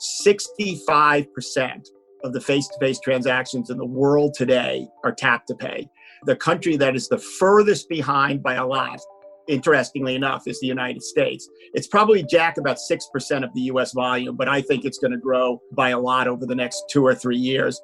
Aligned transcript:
65% 0.00 1.88
of 2.24 2.32
the 2.32 2.40
face 2.40 2.68
to 2.68 2.78
face 2.80 3.00
transactions 3.00 3.70
in 3.70 3.78
the 3.78 3.84
world 3.84 4.34
today 4.34 4.86
are 5.04 5.12
tap 5.12 5.46
to 5.46 5.54
pay. 5.54 5.88
The 6.24 6.36
country 6.36 6.76
that 6.76 6.96
is 6.96 7.08
the 7.08 7.18
furthest 7.18 7.88
behind 7.88 8.42
by 8.42 8.54
a 8.54 8.66
lot, 8.66 9.00
interestingly 9.48 10.14
enough, 10.14 10.46
is 10.46 10.60
the 10.60 10.66
United 10.66 11.02
States. 11.02 11.48
It's 11.74 11.86
probably, 11.86 12.22
Jack, 12.22 12.58
about 12.58 12.78
6% 12.78 13.44
of 13.44 13.52
the 13.54 13.62
US 13.62 13.92
volume, 13.92 14.36
but 14.36 14.48
I 14.48 14.62
think 14.62 14.84
it's 14.84 14.98
going 14.98 15.12
to 15.12 15.18
grow 15.18 15.60
by 15.72 15.90
a 15.90 15.98
lot 15.98 16.28
over 16.28 16.46
the 16.46 16.54
next 16.54 16.84
two 16.90 17.04
or 17.04 17.14
three 17.14 17.36
years. 17.36 17.80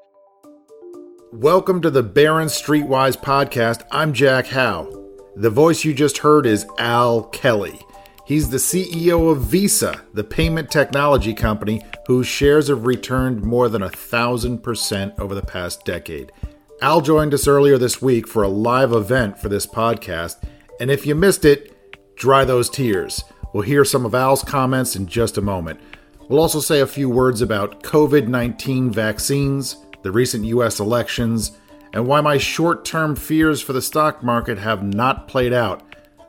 Welcome 1.32 1.80
to 1.82 1.90
the 1.90 2.02
Barron 2.02 2.46
Streetwise 2.46 3.16
podcast. 3.16 3.84
I'm 3.90 4.12
Jack 4.12 4.46
Hough. 4.46 4.88
The 5.36 5.50
voice 5.50 5.84
you 5.84 5.92
just 5.92 6.18
heard 6.18 6.46
is 6.46 6.64
Al 6.78 7.24
Kelly. 7.24 7.80
He's 8.26 8.48
the 8.48 8.56
CEO 8.56 9.30
of 9.30 9.42
Visa, 9.42 10.00
the 10.14 10.24
payment 10.24 10.70
technology 10.70 11.34
company 11.34 11.84
whose 12.06 12.26
shares 12.26 12.68
have 12.68 12.86
returned 12.86 13.42
more 13.42 13.68
than 13.68 13.82
a 13.82 13.90
thousand 13.90 14.62
percent 14.62 15.12
over 15.18 15.34
the 15.34 15.42
past 15.42 15.84
decade. 15.84 16.32
Al 16.80 17.02
joined 17.02 17.34
us 17.34 17.46
earlier 17.46 17.76
this 17.76 18.00
week 18.00 18.26
for 18.26 18.42
a 18.42 18.48
live 18.48 18.92
event 18.92 19.38
for 19.38 19.50
this 19.50 19.66
podcast, 19.66 20.42
and 20.80 20.90
if 20.90 21.04
you 21.04 21.14
missed 21.14 21.44
it, 21.44 21.76
dry 22.16 22.46
those 22.46 22.70
tears. 22.70 23.24
We'll 23.52 23.62
hear 23.62 23.84
some 23.84 24.06
of 24.06 24.14
Al's 24.14 24.42
comments 24.42 24.96
in 24.96 25.06
just 25.06 25.36
a 25.36 25.42
moment. 25.42 25.78
We'll 26.26 26.40
also 26.40 26.60
say 26.60 26.80
a 26.80 26.86
few 26.86 27.10
words 27.10 27.42
about 27.42 27.82
COVID 27.82 28.26
19 28.26 28.90
vaccines, 28.90 29.76
the 30.00 30.10
recent 30.10 30.46
US 30.46 30.80
elections, 30.80 31.52
and 31.92 32.06
why 32.06 32.22
my 32.22 32.38
short 32.38 32.86
term 32.86 33.16
fears 33.16 33.60
for 33.60 33.74
the 33.74 33.82
stock 33.82 34.22
market 34.22 34.56
have 34.56 34.82
not 34.82 35.28
played 35.28 35.52
out. 35.52 35.82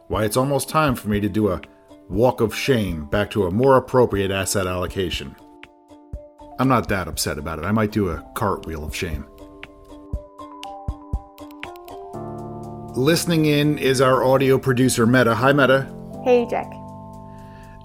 Why 0.09 0.26
it's 0.26 0.38
almost 0.38 0.68
time 0.68 0.96
for 0.96 1.07
me 1.07 1.21
to 1.21 1.30
do 1.30 1.48
a 1.48 1.62
walk 2.09 2.41
of 2.41 2.55
shame 2.55 3.05
back 3.05 3.32
to 3.32 3.45
a 3.45 3.52
more 3.52 3.77
appropriate 3.77 4.32
asset 4.32 4.68
allocation. 4.68 5.36
I'm 6.59 6.68
not 6.68 6.88
that 6.90 7.08
upset 7.08 7.38
about 7.38 7.59
it. 7.59 7.66
I 7.66 7.72
might 7.72 7.91
do 7.91 8.10
a 8.10 8.24
cartwheel 8.35 8.84
of 8.85 8.96
shame. 8.96 9.26
Listening 12.96 13.46
in 13.46 13.77
is 13.77 13.99
our 13.99 14.24
audio 14.24 14.57
producer, 14.57 15.05
Meta. 15.05 15.35
Hi, 15.35 15.52
Meta. 15.52 15.94
Hey, 16.24 16.48
Jack. 16.49 16.71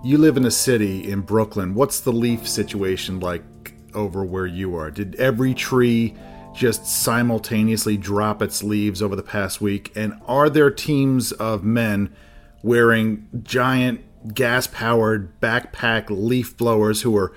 You 0.04 0.18
live 0.18 0.36
in 0.36 0.44
a 0.44 0.50
city 0.50 1.10
in 1.10 1.22
Brooklyn. 1.22 1.74
What's 1.74 2.00
the 2.00 2.12
leaf 2.12 2.46
situation 2.46 3.18
like 3.18 3.74
over 3.92 4.24
where 4.24 4.46
you 4.46 4.76
are? 4.76 4.90
Did 4.90 5.16
every 5.16 5.52
tree 5.52 6.14
just 6.54 6.86
simultaneously 6.86 7.96
drop 7.96 8.40
its 8.40 8.62
leaves 8.62 9.02
over 9.02 9.16
the 9.16 9.22
past 9.22 9.60
week? 9.60 9.90
And 9.96 10.14
are 10.26 10.48
there 10.48 10.70
teams 10.70 11.32
of 11.32 11.64
men 11.64 12.14
wearing 12.62 13.26
giant 13.42 14.00
gas 14.34 14.66
powered 14.66 15.40
backpack 15.40 16.06
leaf 16.08 16.56
blowers 16.56 17.02
who 17.02 17.16
are 17.16 17.32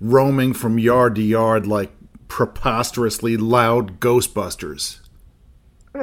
roaming 0.00 0.54
from 0.54 0.78
yard 0.78 1.14
to 1.16 1.22
yard 1.22 1.66
like 1.66 1.92
preposterously 2.28 3.36
loud 3.36 4.00
Ghostbusters? 4.00 5.00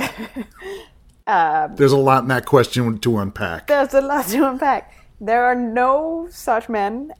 um, 1.27 1.75
there's 1.75 1.91
a 1.91 1.97
lot 1.97 2.23
in 2.23 2.29
that 2.29 2.45
question 2.45 2.97
to 2.99 3.17
unpack. 3.17 3.67
There's 3.67 3.93
a 3.93 4.01
lot 4.01 4.27
to 4.27 4.49
unpack. 4.49 4.93
There 5.19 5.45
are 5.45 5.55
no 5.55 6.27
such 6.29 6.69
men, 6.69 7.13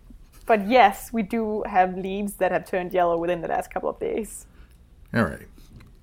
but 0.46 0.68
yes, 0.68 1.12
we 1.12 1.24
do 1.24 1.64
have 1.66 1.98
leaves 1.98 2.34
that 2.36 2.52
have 2.52 2.66
turned 2.66 2.94
yellow 2.94 3.18
within 3.18 3.42
the 3.42 3.48
last 3.48 3.72
couple 3.72 3.90
of 3.90 4.00
days. 4.00 4.46
All 5.14 5.24
right. 5.24 5.48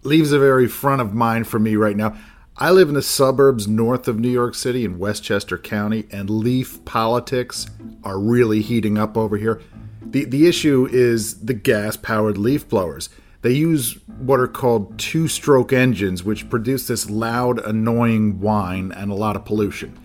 Leaves 0.03 0.33
are 0.33 0.39
very 0.39 0.67
front 0.67 1.01
of 1.01 1.15
mind 1.15 1.47
for 1.47 1.59
me 1.59 1.77
right 1.77 1.97
now. 1.97 2.17
I 2.57 2.71
live 2.71 2.89
in 2.89 2.95
the 2.95 3.03
suburbs 3.03 3.67
north 3.67 4.07
of 4.07 4.21
New 4.21 4.31
York 4.31 4.55
City 4.55 4.85
in 4.85 5.01
Westchester 5.01 5.59
County, 5.59 6.07
and 6.13 6.31
leaf 6.31 6.85
politics 6.85 7.67
are 8.05 8.21
really 8.21 8.63
heating 8.63 8.97
up 8.97 9.17
over 9.17 9.37
here. 9.37 9.61
The, 10.01 10.25
the 10.25 10.47
issue 10.47 10.89
is 10.93 11.41
the 11.41 11.55
gas 11.55 11.97
powered 11.97 12.39
leaf 12.39 12.69
blowers. 12.69 13.09
They 13.43 13.51
use 13.51 13.99
what 14.19 14.39
are 14.39 14.47
called 14.47 14.97
two 15.01 15.27
stroke 15.27 15.73
engines, 15.73 16.23
which 16.23 16.49
produce 16.49 16.87
this 16.87 17.11
loud, 17.11 17.59
annoying 17.59 18.39
whine 18.39 18.93
and 18.93 19.11
a 19.11 19.17
lot 19.17 19.35
of 19.35 19.45
pollution. 19.45 19.99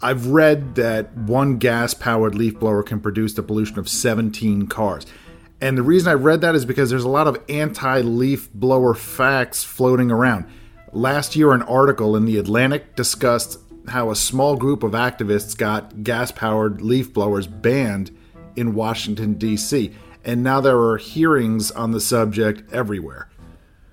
I've 0.00 0.28
read 0.28 0.76
that 0.76 1.14
one 1.14 1.58
gas 1.58 1.92
powered 1.92 2.36
leaf 2.36 2.58
blower 2.58 2.82
can 2.82 3.00
produce 3.00 3.34
the 3.34 3.42
pollution 3.42 3.78
of 3.78 3.86
17 3.86 4.66
cars. 4.68 5.04
And 5.60 5.76
the 5.76 5.82
reason 5.82 6.08
I 6.08 6.14
read 6.14 6.40
that 6.40 6.54
is 6.54 6.64
because 6.64 6.88
there's 6.88 7.04
a 7.04 7.08
lot 7.08 7.26
of 7.26 7.38
anti 7.50 8.00
leaf 8.00 8.50
blower 8.54 8.94
facts 8.94 9.62
floating 9.62 10.10
around. 10.10 10.46
Last 10.92 11.36
year, 11.36 11.52
an 11.52 11.62
article 11.62 12.16
in 12.16 12.24
The 12.24 12.38
Atlantic 12.38 12.96
discussed 12.96 13.58
how 13.88 14.10
a 14.10 14.16
small 14.16 14.56
group 14.56 14.82
of 14.82 14.92
activists 14.92 15.56
got 15.56 16.02
gas 16.02 16.32
powered 16.32 16.80
leaf 16.80 17.12
blowers 17.12 17.46
banned 17.46 18.16
in 18.56 18.74
Washington, 18.74 19.34
D.C., 19.34 19.92
and 20.24 20.42
now 20.42 20.60
there 20.60 20.78
are 20.78 20.96
hearings 20.96 21.70
on 21.70 21.92
the 21.92 22.00
subject 22.00 22.70
everywhere. 22.72 23.28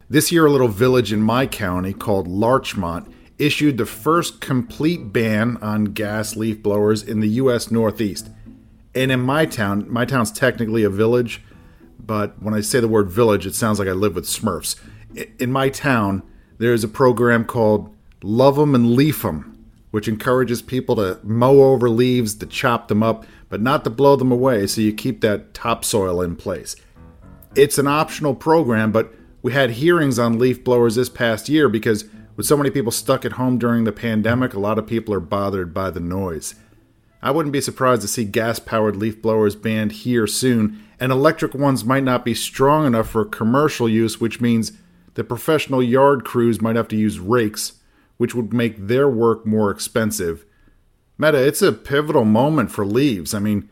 This 0.09 0.31
year, 0.31 0.45
a 0.45 0.51
little 0.51 0.67
village 0.67 1.11
in 1.13 1.21
my 1.21 1.47
county 1.47 1.93
called 1.93 2.27
Larchmont 2.27 3.11
issued 3.37 3.77
the 3.77 3.85
first 3.85 4.39
complete 4.39 5.11
ban 5.11 5.57
on 5.57 5.85
gas 5.85 6.35
leaf 6.35 6.63
blowers 6.63 7.03
in 7.03 7.19
the 7.19 7.29
U.S. 7.29 7.71
Northeast. 7.71 8.29
And 8.93 9.11
in 9.11 9.19
my 9.21 9.45
town, 9.45 9.85
my 9.91 10.05
town's 10.05 10.31
technically 10.31 10.83
a 10.83 10.89
village, 10.89 11.41
but 11.99 12.41
when 12.41 12.53
I 12.53 12.61
say 12.61 12.79
the 12.79 12.87
word 12.87 13.09
village, 13.09 13.45
it 13.45 13.55
sounds 13.55 13.79
like 13.79 13.87
I 13.87 13.93
live 13.93 14.15
with 14.15 14.25
Smurfs. 14.25 14.75
In 15.39 15.51
my 15.51 15.69
town, 15.69 16.23
there's 16.57 16.83
a 16.83 16.87
program 16.87 17.45
called 17.45 17.89
Love 18.23 18.57
'em 18.57 18.75
and 18.75 18.95
Leaf 18.95 19.25
'em, 19.25 19.57
which 19.91 20.07
encourages 20.07 20.61
people 20.61 20.95
to 20.95 21.19
mow 21.23 21.61
over 21.61 21.89
leaves, 21.89 22.35
to 22.35 22.45
chop 22.45 22.87
them 22.87 23.03
up, 23.03 23.25
but 23.49 23.61
not 23.61 23.83
to 23.83 23.89
blow 23.89 24.15
them 24.15 24.31
away 24.31 24.67
so 24.67 24.81
you 24.81 24.91
keep 24.91 25.21
that 25.21 25.53
topsoil 25.53 26.21
in 26.21 26.35
place. 26.35 26.75
It's 27.55 27.77
an 27.77 27.87
optional 27.87 28.35
program, 28.35 28.91
but 28.91 29.13
we 29.41 29.53
had 29.53 29.71
hearings 29.71 30.19
on 30.19 30.39
leaf 30.39 30.63
blowers 30.63 30.95
this 30.95 31.09
past 31.09 31.47
year 31.47 31.69
because 31.69 32.05
with 32.35 32.45
so 32.45 32.57
many 32.57 32.69
people 32.69 32.91
stuck 32.91 33.23
at 33.23 33.33
home 33.33 33.57
during 33.57 33.83
the 33.83 33.91
pandemic, 33.91 34.53
a 34.53 34.59
lot 34.59 34.77
of 34.77 34.87
people 34.87 35.13
are 35.13 35.21
bothered 35.21 35.73
by 35.73 35.89
the 35.89 35.99
noise. 35.99 36.55
I 37.21 37.31
wouldn't 37.31 37.53
be 37.53 37.61
surprised 37.61 38.01
to 38.01 38.07
see 38.07 38.25
gas 38.25 38.59
powered 38.59 38.97
leaf 38.97 39.21
blowers 39.21 39.55
banned 39.55 39.91
here 39.93 40.27
soon, 40.27 40.79
and 40.99 41.11
electric 41.11 41.53
ones 41.53 41.85
might 41.85 42.03
not 42.03 42.25
be 42.25 42.33
strong 42.33 42.85
enough 42.85 43.09
for 43.09 43.23
commercial 43.23 43.87
use, 43.87 44.19
which 44.19 44.41
means 44.41 44.73
the 45.15 45.23
professional 45.23 45.81
yard 45.81 46.23
crews 46.23 46.61
might 46.61 46.75
have 46.75 46.87
to 46.89 46.95
use 46.95 47.19
rakes, 47.19 47.73
which 48.17 48.35
would 48.35 48.53
make 48.53 48.87
their 48.87 49.09
work 49.09 49.45
more 49.45 49.71
expensive. 49.71 50.45
Meta, 51.17 51.45
it's 51.45 51.61
a 51.61 51.71
pivotal 51.71 52.25
moment 52.25 52.71
for 52.71 52.85
leaves. 52.85 53.33
I 53.33 53.39
mean, 53.39 53.69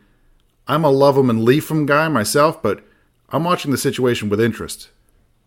I'm 0.66 0.84
a 0.84 0.90
love 0.90 1.16
'em 1.16 1.30
and 1.30 1.44
leaf 1.44 1.70
'em 1.70 1.86
guy 1.86 2.08
myself, 2.08 2.62
but 2.62 2.82
I'm 3.28 3.44
watching 3.44 3.70
the 3.70 3.78
situation 3.78 4.28
with 4.28 4.40
interest. 4.40 4.88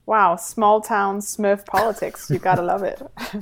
Wow, 0.05 0.35
small 0.35 0.79
town 0.81 1.19
Smurf 1.19 1.65
politics. 1.65 2.29
You 2.29 2.39
gotta 2.39 2.61
love 2.61 2.83
it. 2.83 3.01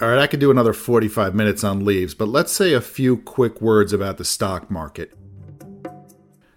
All 0.00 0.08
right, 0.08 0.18
I 0.18 0.26
could 0.26 0.40
do 0.40 0.50
another 0.50 0.72
45 0.72 1.34
minutes 1.34 1.62
on 1.62 1.84
leaves, 1.84 2.14
but 2.14 2.28
let's 2.28 2.52
say 2.52 2.72
a 2.74 2.80
few 2.80 3.16
quick 3.16 3.60
words 3.62 3.92
about 3.92 4.18
the 4.18 4.24
stock 4.24 4.70
market. 4.70 5.16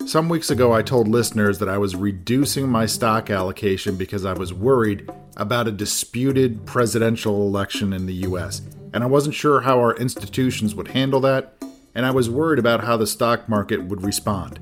Some 0.07 0.29
weeks 0.29 0.50
ago, 0.50 0.72
I 0.72 0.84
told 0.84 1.09
listeners 1.09 1.59
that 1.59 1.68
I 1.68 1.78
was 1.78 1.94
reducing 1.94 2.69
my 2.69 2.85
stock 2.85 3.29
allocation 3.29 3.97
because 3.97 4.23
I 4.23 4.31
was 4.31 4.53
worried 4.53 5.12
about 5.35 5.68
a 5.68 5.72
disputed 5.73 6.66
presidential 6.66 7.45
election 7.45 7.91
in 7.91 8.06
the 8.06 8.13
US, 8.13 8.62
and 8.94 9.03
I 9.03 9.07
wasn't 9.07 9.35
sure 9.35 9.59
how 9.59 9.79
our 9.79 9.97
institutions 9.97 10.73
would 10.73 10.88
handle 10.88 11.19
that, 11.19 11.62
and 11.94 12.06
I 12.06 12.12
was 12.12 12.29
worried 12.29 12.57
about 12.57 12.85
how 12.85 12.96
the 12.96 13.06
stock 13.06 13.50
market 13.50 13.84
would 13.84 14.01
respond. 14.01 14.62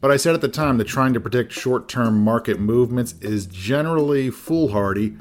But 0.00 0.12
I 0.12 0.16
said 0.16 0.36
at 0.36 0.40
the 0.40 0.46
time 0.46 0.78
that 0.78 0.86
trying 0.86 1.14
to 1.14 1.20
predict 1.20 1.50
short 1.50 1.88
term 1.88 2.22
market 2.22 2.60
movements 2.60 3.16
is 3.20 3.46
generally 3.46 4.30
foolhardy, 4.30 5.16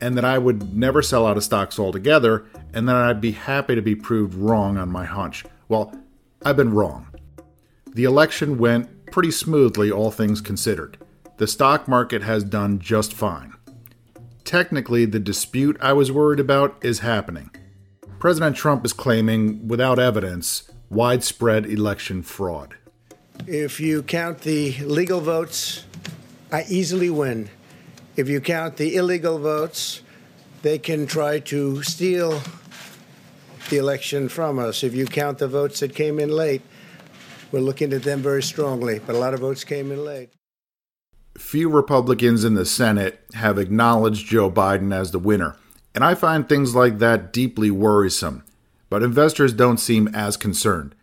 and 0.00 0.16
that 0.16 0.24
I 0.24 0.38
would 0.38 0.76
never 0.76 1.00
sell 1.00 1.28
out 1.28 1.36
of 1.36 1.44
stocks 1.44 1.78
altogether, 1.78 2.44
and 2.74 2.88
that 2.88 2.96
I'd 2.96 3.20
be 3.20 3.30
happy 3.30 3.76
to 3.76 3.82
be 3.82 3.94
proved 3.94 4.34
wrong 4.34 4.76
on 4.76 4.90
my 4.90 5.04
hunch. 5.04 5.44
Well, 5.68 5.94
I've 6.44 6.56
been 6.56 6.74
wrong. 6.74 7.06
The 7.92 8.04
election 8.04 8.58
went 8.58 9.06
pretty 9.10 9.30
smoothly, 9.30 9.90
all 9.90 10.10
things 10.10 10.40
considered. 10.40 10.96
The 11.38 11.46
stock 11.46 11.88
market 11.88 12.22
has 12.22 12.44
done 12.44 12.78
just 12.78 13.12
fine. 13.12 13.54
Technically, 14.44 15.04
the 15.04 15.18
dispute 15.18 15.76
I 15.80 15.92
was 15.92 16.12
worried 16.12 16.40
about 16.40 16.76
is 16.84 17.00
happening. 17.00 17.50
President 18.18 18.56
Trump 18.56 18.84
is 18.84 18.92
claiming, 18.92 19.66
without 19.66 19.98
evidence, 19.98 20.70
widespread 20.90 21.66
election 21.66 22.22
fraud. 22.22 22.76
If 23.46 23.80
you 23.80 24.02
count 24.02 24.40
the 24.40 24.76
legal 24.80 25.20
votes, 25.20 25.84
I 26.52 26.64
easily 26.68 27.10
win. 27.10 27.48
If 28.16 28.28
you 28.28 28.40
count 28.40 28.76
the 28.76 28.96
illegal 28.96 29.38
votes, 29.38 30.02
they 30.62 30.78
can 30.78 31.06
try 31.06 31.38
to 31.40 31.82
steal 31.82 32.42
the 33.70 33.78
election 33.78 34.28
from 34.28 34.58
us. 34.58 34.82
If 34.82 34.94
you 34.94 35.06
count 35.06 35.38
the 35.38 35.48
votes 35.48 35.80
that 35.80 35.94
came 35.94 36.18
in 36.18 36.28
late, 36.28 36.62
we're 37.52 37.60
looking 37.60 37.92
at 37.92 38.02
them 38.02 38.20
very 38.20 38.42
strongly, 38.42 38.98
but 38.98 39.14
a 39.14 39.18
lot 39.18 39.34
of 39.34 39.40
votes 39.40 39.64
came 39.64 39.90
in 39.90 40.04
late. 40.04 40.30
Few 41.38 41.68
Republicans 41.68 42.44
in 42.44 42.54
the 42.54 42.66
Senate 42.66 43.20
have 43.34 43.58
acknowledged 43.58 44.26
Joe 44.26 44.50
Biden 44.50 44.94
as 44.94 45.10
the 45.10 45.18
winner, 45.18 45.56
and 45.94 46.04
I 46.04 46.14
find 46.14 46.48
things 46.48 46.74
like 46.74 46.98
that 46.98 47.32
deeply 47.32 47.70
worrisome. 47.70 48.44
But 48.88 49.02
investors 49.02 49.52
don't 49.52 49.78
seem 49.78 50.08
as 50.08 50.36
concerned. 50.36 50.94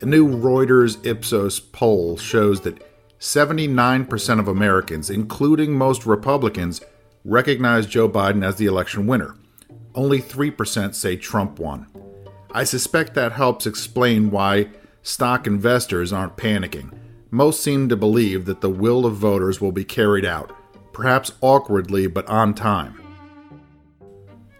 A 0.00 0.06
new 0.06 0.26
Reuters 0.26 1.04
Ipsos 1.06 1.60
poll 1.60 2.16
shows 2.16 2.62
that 2.62 2.82
79% 3.20 4.40
of 4.40 4.48
Americans, 4.48 5.10
including 5.10 5.76
most 5.76 6.06
Republicans, 6.06 6.80
recognize 7.24 7.86
Joe 7.86 8.08
Biden 8.08 8.44
as 8.44 8.56
the 8.56 8.66
election 8.66 9.06
winner. 9.06 9.36
Only 9.94 10.20
3% 10.20 10.94
say 10.94 11.16
Trump 11.16 11.58
won. 11.58 11.86
I 12.50 12.64
suspect 12.64 13.14
that 13.14 13.32
helps 13.32 13.66
explain 13.66 14.30
why 14.30 14.70
stock 15.02 15.46
investors 15.46 16.12
aren't 16.12 16.36
panicking. 16.36 16.92
Most 17.30 17.62
seem 17.62 17.88
to 17.88 17.96
believe 17.96 18.44
that 18.44 18.60
the 18.60 18.70
will 18.70 19.06
of 19.06 19.16
voters 19.16 19.60
will 19.60 19.72
be 19.72 19.84
carried 19.84 20.24
out, 20.24 20.54
perhaps 20.92 21.32
awkwardly 21.40 22.06
but 22.06 22.26
on 22.26 22.54
time. 22.54 23.00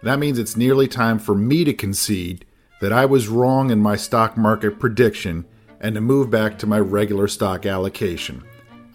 That 0.01 0.19
means 0.19 0.37
it's 0.37 0.57
nearly 0.57 0.87
time 0.87 1.19
for 1.19 1.33
me 1.33 1.63
to 1.63 1.73
concede 1.73 2.45
that 2.81 2.91
I 2.91 3.05
was 3.05 3.29
wrong 3.29 3.69
in 3.69 3.79
my 3.79 3.95
stock 3.95 4.35
market 4.35 4.79
prediction 4.79 5.45
and 5.79 5.95
to 5.95 6.01
move 6.01 6.29
back 6.29 6.57
to 6.59 6.67
my 6.67 6.79
regular 6.79 7.27
stock 7.27 7.65
allocation. 7.65 8.43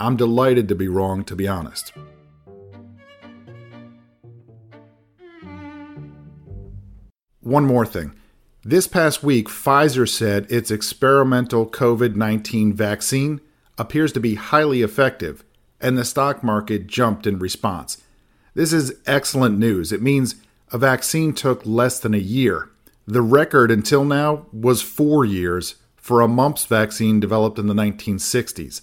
I'm 0.00 0.16
delighted 0.16 0.68
to 0.68 0.74
be 0.74 0.88
wrong, 0.88 1.24
to 1.24 1.34
be 1.34 1.48
honest. 1.48 1.92
One 7.40 7.64
more 7.64 7.86
thing. 7.86 8.12
This 8.68 8.86
past 8.86 9.22
week, 9.22 9.48
Pfizer 9.48 10.06
said 10.06 10.46
its 10.52 10.70
experimental 10.70 11.66
COVID 11.66 12.16
19 12.16 12.74
vaccine 12.74 13.40
appears 13.78 14.12
to 14.12 14.20
be 14.20 14.34
highly 14.34 14.82
effective, 14.82 15.42
and 15.80 15.96
the 15.96 16.04
stock 16.04 16.44
market 16.44 16.86
jumped 16.86 17.26
in 17.26 17.38
response. 17.38 18.02
This 18.52 18.74
is 18.74 18.92
excellent 19.06 19.58
news. 19.58 19.90
It 19.90 20.02
means 20.02 20.34
a 20.70 20.76
vaccine 20.76 21.32
took 21.32 21.64
less 21.64 21.98
than 21.98 22.12
a 22.12 22.18
year. 22.18 22.68
The 23.06 23.22
record 23.22 23.70
until 23.70 24.04
now 24.04 24.44
was 24.52 24.82
four 24.82 25.24
years 25.24 25.76
for 25.96 26.20
a 26.20 26.28
mumps 26.28 26.66
vaccine 26.66 27.20
developed 27.20 27.58
in 27.58 27.68
the 27.68 27.74
1960s. 27.74 28.82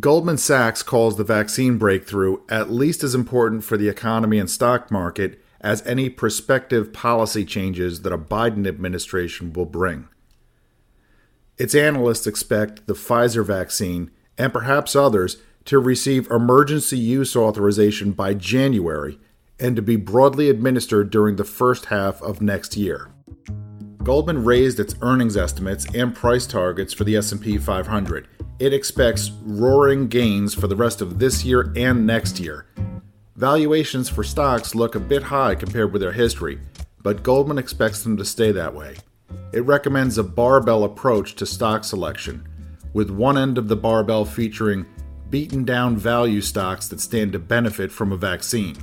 Goldman 0.00 0.38
Sachs 0.38 0.82
calls 0.82 1.16
the 1.16 1.22
vaccine 1.22 1.78
breakthrough 1.78 2.38
at 2.48 2.72
least 2.72 3.04
as 3.04 3.14
important 3.14 3.62
for 3.62 3.76
the 3.76 3.88
economy 3.88 4.40
and 4.40 4.50
stock 4.50 4.90
market 4.90 5.40
as 5.60 5.86
any 5.86 6.08
prospective 6.08 6.92
policy 6.92 7.44
changes 7.44 8.02
that 8.02 8.12
a 8.12 8.18
Biden 8.18 8.66
administration 8.66 9.52
will 9.52 9.66
bring. 9.66 10.08
Its 11.58 11.74
analysts 11.74 12.26
expect 12.26 12.86
the 12.86 12.94
Pfizer 12.94 13.44
vaccine, 13.44 14.10
and 14.38 14.52
perhaps 14.52 14.96
others, 14.96 15.36
to 15.66 15.78
receive 15.78 16.30
emergency 16.30 16.98
use 16.98 17.36
authorization 17.36 18.12
by 18.12 18.32
January 18.32 19.18
and 19.58 19.76
to 19.76 19.82
be 19.82 19.96
broadly 19.96 20.48
administered 20.48 21.10
during 21.10 21.36
the 21.36 21.44
first 21.44 21.86
half 21.86 22.22
of 22.22 22.40
next 22.40 22.76
year. 22.76 23.10
Goldman 24.02 24.44
raised 24.44 24.80
its 24.80 24.94
earnings 25.02 25.36
estimates 25.36 25.86
and 25.94 26.14
price 26.14 26.46
targets 26.46 26.94
for 26.94 27.04
the 27.04 27.16
S&P 27.16 27.58
500. 27.58 28.26
It 28.58 28.72
expects 28.72 29.30
roaring 29.42 30.08
gains 30.08 30.54
for 30.54 30.66
the 30.66 30.76
rest 30.76 31.02
of 31.02 31.18
this 31.18 31.44
year 31.44 31.72
and 31.76 32.06
next 32.06 32.40
year, 32.40 32.66
Valuations 33.40 34.10
for 34.10 34.22
stocks 34.22 34.74
look 34.74 34.94
a 34.94 35.00
bit 35.00 35.22
high 35.22 35.54
compared 35.54 35.94
with 35.94 36.02
their 36.02 36.12
history, 36.12 36.60
but 37.02 37.22
Goldman 37.22 37.56
expects 37.56 38.02
them 38.02 38.18
to 38.18 38.24
stay 38.26 38.52
that 38.52 38.74
way. 38.74 38.96
It 39.54 39.64
recommends 39.64 40.18
a 40.18 40.22
barbell 40.22 40.84
approach 40.84 41.36
to 41.36 41.46
stock 41.46 41.84
selection, 41.84 42.46
with 42.92 43.08
one 43.08 43.38
end 43.38 43.56
of 43.56 43.68
the 43.68 43.76
barbell 43.76 44.26
featuring 44.26 44.84
beaten 45.30 45.64
down 45.64 45.96
value 45.96 46.42
stocks 46.42 46.86
that 46.88 47.00
stand 47.00 47.32
to 47.32 47.38
benefit 47.38 47.90
from 47.90 48.12
a 48.12 48.16
vaccine. 48.18 48.76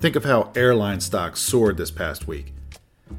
Think 0.00 0.16
of 0.16 0.24
how 0.24 0.52
airline 0.56 1.00
stocks 1.00 1.40
soared 1.40 1.76
this 1.76 1.90
past 1.90 2.26
week. 2.26 2.54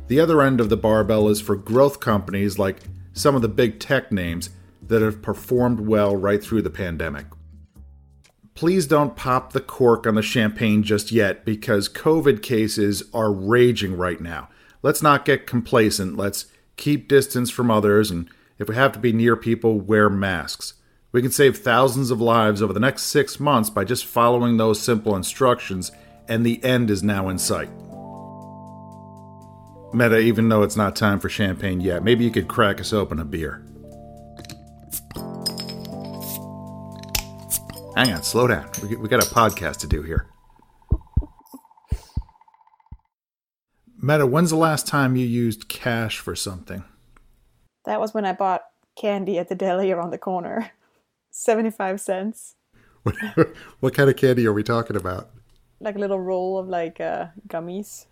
The 0.07 0.19
other 0.19 0.41
end 0.41 0.59
of 0.59 0.69
the 0.69 0.75
barbell 0.75 1.29
is 1.29 1.39
for 1.39 1.55
growth 1.55 1.99
companies 1.99 2.57
like 2.57 2.79
some 3.13 3.35
of 3.35 3.43
the 3.43 3.47
big 3.47 3.79
tech 3.79 4.11
names 4.11 4.49
that 4.87 5.03
have 5.03 5.21
performed 5.21 5.81
well 5.81 6.15
right 6.15 6.43
through 6.43 6.63
the 6.63 6.71
pandemic 6.71 7.27
please 8.59 8.85
don't 8.85 9.15
pop 9.15 9.53
the 9.53 9.61
cork 9.61 10.05
on 10.05 10.15
the 10.15 10.21
champagne 10.21 10.83
just 10.83 11.13
yet 11.13 11.45
because 11.45 11.87
COVID 11.87 12.43
cases 12.43 13.03
are 13.13 13.31
raging 13.31 13.95
right 13.95 14.19
now. 14.19 14.49
Let's 14.81 15.01
not 15.01 15.23
get 15.23 15.47
complacent. 15.47 16.17
Let's 16.17 16.47
keep 16.75 17.07
distance 17.07 17.49
from 17.49 17.71
others, 17.71 18.11
and 18.11 18.29
if 18.57 18.67
we 18.67 18.75
have 18.75 18.91
to 18.91 18.99
be 18.99 19.13
near 19.13 19.37
people, 19.37 19.79
wear 19.79 20.09
masks. 20.09 20.73
We 21.13 21.21
can 21.21 21.31
save 21.31 21.59
thousands 21.59 22.11
of 22.11 22.19
lives 22.19 22.61
over 22.61 22.73
the 22.73 22.81
next 22.81 23.03
six 23.03 23.39
months 23.39 23.69
by 23.69 23.85
just 23.85 24.03
following 24.03 24.57
those 24.57 24.81
simple 24.81 25.15
instructions, 25.15 25.93
and 26.27 26.45
the 26.45 26.61
end 26.61 26.89
is 26.89 27.01
now 27.01 27.29
in 27.29 27.37
sight. 27.37 27.69
Meta, 29.93 30.19
even 30.19 30.49
though 30.49 30.63
it's 30.63 30.75
not 30.75 30.97
time 30.97 31.21
for 31.21 31.29
champagne 31.29 31.79
yet, 31.79 32.03
maybe 32.03 32.25
you 32.25 32.29
could 32.29 32.49
crack 32.49 32.81
us 32.81 32.91
open 32.91 33.19
a 33.19 33.25
beer. 33.25 33.63
Hang 37.99 38.13
on, 38.13 38.23
slow 38.23 38.47
down. 38.47 38.69
We, 38.81 38.95
we 38.95 39.09
got 39.09 39.21
a 39.21 39.27
podcast 39.27 39.79
to 39.79 39.87
do 39.87 40.01
here. 40.01 40.25
Meta, 44.01 44.25
when's 44.25 44.51
the 44.51 44.55
last 44.55 44.87
time 44.87 45.17
you 45.17 45.25
used 45.25 45.67
cash 45.67 46.17
for 46.17 46.33
something? 46.33 46.85
That 47.83 47.99
was 47.99 48.13
when 48.13 48.23
I 48.23 48.31
bought 48.31 48.61
candy 48.95 49.37
at 49.37 49.49
the 49.49 49.55
deli 49.55 49.91
around 49.91 50.11
the 50.11 50.17
corner. 50.17 50.71
75 51.31 51.99
cents. 51.99 52.55
What, 53.03 53.15
what 53.81 53.93
kind 53.93 54.09
of 54.09 54.15
candy 54.15 54.47
are 54.47 54.53
we 54.53 54.63
talking 54.63 54.95
about? 54.95 55.31
Like 55.81 55.97
a 55.97 55.99
little 55.99 56.21
roll 56.21 56.57
of 56.57 56.69
like 56.69 57.01
uh, 57.01 57.25
gummies. 57.49 58.05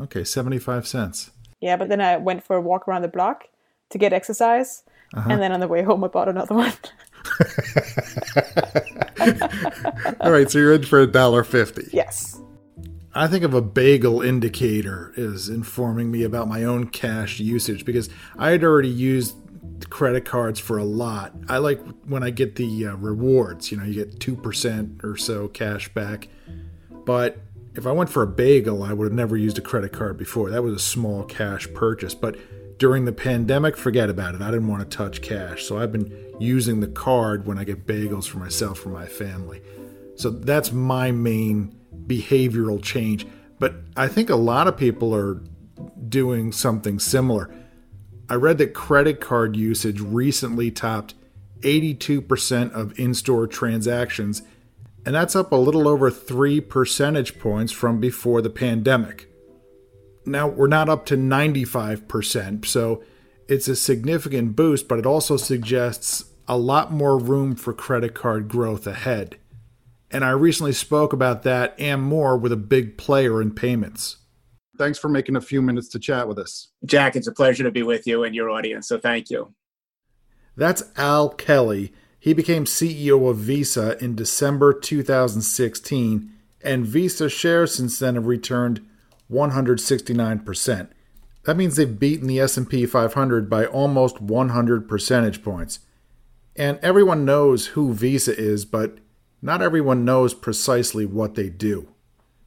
Okay, 0.00 0.24
75 0.24 0.86
cents. 0.86 1.32
Yeah, 1.60 1.76
but 1.76 1.90
then 1.90 2.00
I 2.00 2.16
went 2.16 2.44
for 2.44 2.56
a 2.56 2.62
walk 2.62 2.88
around 2.88 3.02
the 3.02 3.08
block 3.08 3.48
to 3.90 3.98
get 3.98 4.14
exercise. 4.14 4.84
Uh-huh. 5.12 5.28
And 5.28 5.42
then 5.42 5.52
on 5.52 5.60
the 5.60 5.68
way 5.68 5.82
home, 5.82 6.02
I 6.02 6.08
bought 6.08 6.30
another 6.30 6.54
one. 6.64 6.72
All 10.20 10.30
right, 10.30 10.50
so 10.50 10.58
you're 10.58 10.74
in 10.74 10.84
for 10.84 11.00
a 11.00 11.06
dollar 11.06 11.44
fifty. 11.44 11.88
Yes. 11.92 12.38
I 13.14 13.26
think 13.26 13.44
of 13.44 13.52
a 13.52 13.60
bagel 13.60 14.22
indicator 14.22 15.12
as 15.18 15.50
informing 15.50 16.10
me 16.10 16.22
about 16.22 16.48
my 16.48 16.64
own 16.64 16.88
cash 16.88 17.40
usage 17.40 17.84
because 17.84 18.08
I 18.38 18.50
had 18.50 18.64
already 18.64 18.88
used 18.88 19.36
credit 19.90 20.24
cards 20.24 20.58
for 20.58 20.78
a 20.78 20.84
lot. 20.84 21.34
I 21.48 21.58
like 21.58 21.80
when 22.06 22.22
I 22.22 22.30
get 22.30 22.56
the 22.56 22.86
uh, 22.86 22.96
rewards, 22.96 23.70
you 23.70 23.76
know, 23.76 23.84
you 23.84 23.94
get 23.94 24.18
2% 24.18 25.04
or 25.04 25.16
so 25.16 25.48
cash 25.48 25.92
back. 25.92 26.28
But 27.04 27.38
if 27.74 27.86
I 27.86 27.92
went 27.92 28.08
for 28.08 28.22
a 28.22 28.26
bagel, 28.26 28.82
I 28.82 28.92
would 28.92 29.06
have 29.06 29.12
never 29.12 29.36
used 29.36 29.58
a 29.58 29.62
credit 29.62 29.92
card 29.92 30.16
before. 30.16 30.50
That 30.50 30.62
was 30.62 30.74
a 30.74 30.78
small 30.78 31.24
cash 31.24 31.68
purchase. 31.74 32.14
But 32.14 32.36
during 32.82 33.04
the 33.04 33.12
pandemic, 33.12 33.76
forget 33.76 34.10
about 34.10 34.34
it. 34.34 34.42
I 34.42 34.50
didn't 34.50 34.66
want 34.66 34.82
to 34.82 34.96
touch 34.96 35.22
cash. 35.22 35.62
So 35.62 35.78
I've 35.78 35.92
been 35.92 36.12
using 36.40 36.80
the 36.80 36.88
card 36.88 37.46
when 37.46 37.56
I 37.56 37.62
get 37.62 37.86
bagels 37.86 38.26
for 38.26 38.38
myself 38.38 38.84
or 38.84 38.88
my 38.88 39.06
family. 39.06 39.62
So 40.16 40.30
that's 40.30 40.72
my 40.72 41.12
main 41.12 41.78
behavioral 42.08 42.82
change. 42.82 43.24
But 43.60 43.76
I 43.96 44.08
think 44.08 44.30
a 44.30 44.34
lot 44.34 44.66
of 44.66 44.76
people 44.76 45.14
are 45.14 45.44
doing 46.08 46.50
something 46.50 46.98
similar. 46.98 47.54
I 48.28 48.34
read 48.34 48.58
that 48.58 48.74
credit 48.74 49.20
card 49.20 49.54
usage 49.54 50.00
recently 50.00 50.72
topped 50.72 51.14
82% 51.60 52.72
of 52.72 52.98
in 52.98 53.14
store 53.14 53.46
transactions, 53.46 54.42
and 55.06 55.14
that's 55.14 55.36
up 55.36 55.52
a 55.52 55.56
little 55.56 55.86
over 55.86 56.10
3 56.10 56.60
percentage 56.60 57.38
points 57.38 57.70
from 57.70 58.00
before 58.00 58.42
the 58.42 58.50
pandemic. 58.50 59.31
Now, 60.24 60.46
we're 60.46 60.68
not 60.68 60.88
up 60.88 61.06
to 61.06 61.16
95%, 61.16 62.64
so 62.64 63.02
it's 63.48 63.68
a 63.68 63.76
significant 63.76 64.54
boost, 64.54 64.88
but 64.88 64.98
it 64.98 65.06
also 65.06 65.36
suggests 65.36 66.24
a 66.46 66.56
lot 66.56 66.92
more 66.92 67.18
room 67.18 67.54
for 67.54 67.72
credit 67.72 68.14
card 68.14 68.48
growth 68.48 68.86
ahead. 68.86 69.36
And 70.10 70.24
I 70.24 70.30
recently 70.30 70.72
spoke 70.72 71.12
about 71.12 71.42
that 71.42 71.74
and 71.78 72.02
more 72.02 72.36
with 72.36 72.52
a 72.52 72.56
big 72.56 72.98
player 72.98 73.40
in 73.40 73.52
payments. 73.52 74.18
Thanks 74.78 74.98
for 74.98 75.08
making 75.08 75.36
a 75.36 75.40
few 75.40 75.62
minutes 75.62 75.88
to 75.90 75.98
chat 75.98 76.28
with 76.28 76.38
us. 76.38 76.68
Jack, 76.84 77.16
it's 77.16 77.26
a 77.26 77.32
pleasure 77.32 77.64
to 77.64 77.70
be 77.70 77.82
with 77.82 78.06
you 78.06 78.24
and 78.24 78.34
your 78.34 78.50
audience, 78.50 78.88
so 78.88 78.98
thank 78.98 79.30
you. 79.30 79.54
That's 80.56 80.82
Al 80.96 81.30
Kelly. 81.30 81.92
He 82.18 82.34
became 82.34 82.64
CEO 82.64 83.28
of 83.28 83.38
Visa 83.38 84.02
in 84.02 84.14
December 84.14 84.72
2016, 84.72 86.32
and 86.62 86.86
Visa 86.86 87.28
shares 87.28 87.74
since 87.74 87.98
then 87.98 88.14
have 88.14 88.26
returned 88.26 88.86
169%. 89.32 90.88
That 91.44 91.56
means 91.56 91.76
they've 91.76 91.98
beaten 91.98 92.28
the 92.28 92.40
S&P 92.40 92.86
500 92.86 93.50
by 93.50 93.66
almost 93.66 94.20
100 94.20 94.88
percentage 94.88 95.42
points. 95.42 95.80
And 96.54 96.78
everyone 96.82 97.24
knows 97.24 97.68
who 97.68 97.94
Visa 97.94 98.38
is, 98.38 98.64
but 98.64 98.98
not 99.40 99.62
everyone 99.62 100.04
knows 100.04 100.34
precisely 100.34 101.04
what 101.06 101.34
they 101.34 101.48
do. 101.48 101.88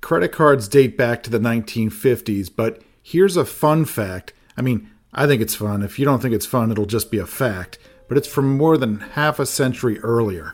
Credit 0.01 0.31
cards 0.31 0.67
date 0.67 0.97
back 0.97 1.23
to 1.23 1.29
the 1.29 1.39
1950s, 1.39 2.49
but 2.55 2.81
here's 3.01 3.35
a 3.35 3.45
fun 3.45 3.85
fact. 3.85 4.33
I 4.55 4.61
mean, 4.61 4.89
I 5.13 5.27
think 5.27 5.41
it's 5.41 5.55
fun. 5.55 5.81
If 5.81 5.97
you 5.97 6.05
don't 6.05 6.21
think 6.21 6.33
it's 6.33 6.45
fun, 6.45 6.71
it'll 6.71 6.85
just 6.85 7.11
be 7.11 7.17
a 7.17 7.25
fact. 7.25 7.79
But 8.07 8.17
it's 8.17 8.27
from 8.27 8.55
more 8.55 8.77
than 8.77 8.99
half 8.99 9.39
a 9.39 9.45
century 9.45 9.99
earlier. 9.99 10.53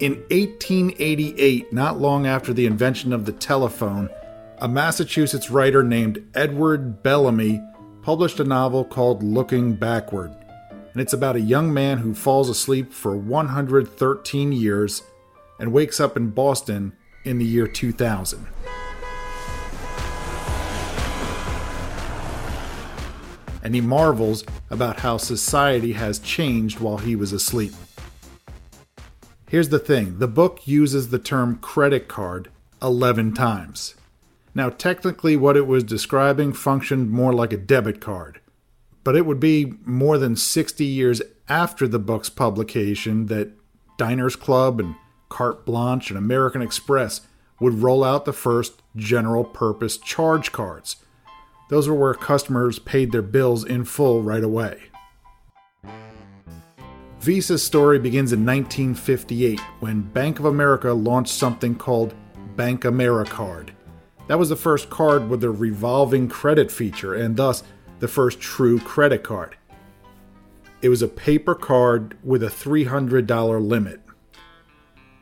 In 0.00 0.14
1888, 0.30 1.72
not 1.72 2.00
long 2.00 2.26
after 2.26 2.52
the 2.52 2.66
invention 2.66 3.12
of 3.12 3.26
the 3.26 3.32
telephone, 3.32 4.10
a 4.62 4.68
Massachusetts 4.68 5.48
writer 5.48 5.82
named 5.82 6.22
Edward 6.34 7.02
Bellamy 7.02 7.62
published 8.02 8.40
a 8.40 8.44
novel 8.44 8.84
called 8.84 9.22
Looking 9.22 9.74
Backward. 9.74 10.36
and 10.92 11.00
it's 11.00 11.14
about 11.14 11.36
a 11.36 11.40
young 11.40 11.72
man 11.72 11.98
who 11.98 12.12
falls 12.12 12.50
asleep 12.50 12.92
for 12.92 13.16
113 13.16 14.52
years 14.52 15.02
and 15.58 15.72
wakes 15.72 15.98
up 15.98 16.14
in 16.16 16.28
Boston 16.30 16.92
in 17.24 17.38
the 17.38 17.44
year 17.44 17.66
2000. 17.66 18.46
And 23.62 23.74
he 23.74 23.80
marvels 23.80 24.44
about 24.68 25.00
how 25.00 25.16
society 25.16 25.92
has 25.92 26.18
changed 26.18 26.80
while 26.80 26.98
he 26.98 27.16
was 27.16 27.32
asleep. 27.32 27.72
Here's 29.48 29.70
the 29.70 29.78
thing 29.78 30.18
the 30.18 30.28
book 30.28 30.66
uses 30.66 31.08
the 31.08 31.18
term 31.18 31.56
credit 31.56 32.08
card 32.08 32.50
11 32.82 33.32
times. 33.32 33.94
Now, 34.54 34.68
technically, 34.68 35.36
what 35.36 35.56
it 35.56 35.66
was 35.66 35.84
describing 35.84 36.52
functioned 36.52 37.10
more 37.10 37.32
like 37.32 37.52
a 37.52 37.56
debit 37.56 38.00
card, 38.00 38.40
but 39.04 39.16
it 39.16 39.24
would 39.24 39.40
be 39.40 39.74
more 39.84 40.18
than 40.18 40.36
60 40.36 40.84
years 40.84 41.22
after 41.48 41.86
the 41.86 41.98
book's 41.98 42.28
publication 42.28 43.26
that 43.26 43.52
Diners 43.96 44.36
Club 44.36 44.80
and 44.80 44.94
Carte 45.28 45.64
Blanche 45.64 46.10
and 46.10 46.18
American 46.18 46.62
Express 46.62 47.20
would 47.60 47.82
roll 47.82 48.02
out 48.02 48.24
the 48.24 48.32
first 48.32 48.82
general 48.96 49.44
purpose 49.44 49.98
charge 49.98 50.50
cards. 50.50 50.96
Those 51.68 51.88
were 51.88 51.94
where 51.94 52.14
customers 52.14 52.78
paid 52.78 53.12
their 53.12 53.22
bills 53.22 53.64
in 53.64 53.84
full 53.84 54.22
right 54.22 54.42
away. 54.42 54.80
Visa's 57.20 57.62
story 57.62 57.98
begins 57.98 58.32
in 58.32 58.46
1958 58.46 59.60
when 59.80 60.00
Bank 60.00 60.38
of 60.38 60.46
America 60.46 60.92
launched 60.92 61.34
something 61.34 61.74
called 61.74 62.14
BankAmericard. 62.56 63.68
That 64.30 64.38
was 64.38 64.48
the 64.48 64.54
first 64.54 64.90
card 64.90 65.28
with 65.28 65.42
a 65.42 65.50
revolving 65.50 66.28
credit 66.28 66.70
feature 66.70 67.14
and 67.14 67.36
thus 67.36 67.64
the 67.98 68.06
first 68.06 68.38
true 68.38 68.78
credit 68.78 69.24
card. 69.24 69.56
It 70.82 70.88
was 70.88 71.02
a 71.02 71.08
paper 71.08 71.56
card 71.56 72.16
with 72.22 72.44
a 72.44 72.46
$300 72.46 73.68
limit. 73.68 74.00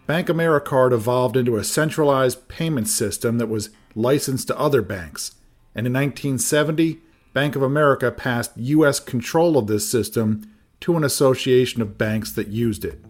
BankAmericard 0.07 0.93
evolved 0.93 1.39
into 1.39 1.57
a 1.57 1.65
centralized 1.65 2.49
payment 2.49 2.87
system 2.87 3.39
that 3.39 3.47
was 3.47 3.71
licensed 3.95 4.49
to 4.49 4.59
other 4.59 4.83
banks. 4.83 5.37
And 5.75 5.87
in 5.87 5.95
1970, 5.95 7.01
Bank 7.33 7.57
of 7.57 7.63
America 7.63 8.11
passed 8.11 8.59
U.S. 8.59 9.01
control 9.01 9.57
of 9.57 9.69
this 9.69 9.91
system 9.91 10.55
to 10.81 10.99
an 10.99 11.03
association 11.03 11.81
of 11.81 11.97
banks 11.97 12.33
that 12.33 12.49
used 12.49 12.85
it. 12.85 13.03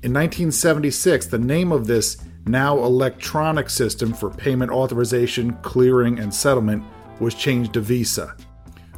In 0.00 0.14
1976, 0.14 1.26
the 1.26 1.40
name 1.40 1.72
of 1.72 1.88
this 1.88 2.18
now 2.48 2.78
electronic 2.78 3.70
system 3.70 4.12
for 4.12 4.30
payment 4.30 4.70
authorization, 4.70 5.52
clearing, 5.62 6.18
and 6.18 6.32
settlement 6.32 6.82
was 7.20 7.34
changed 7.34 7.74
to 7.74 7.80
Visa. 7.80 8.36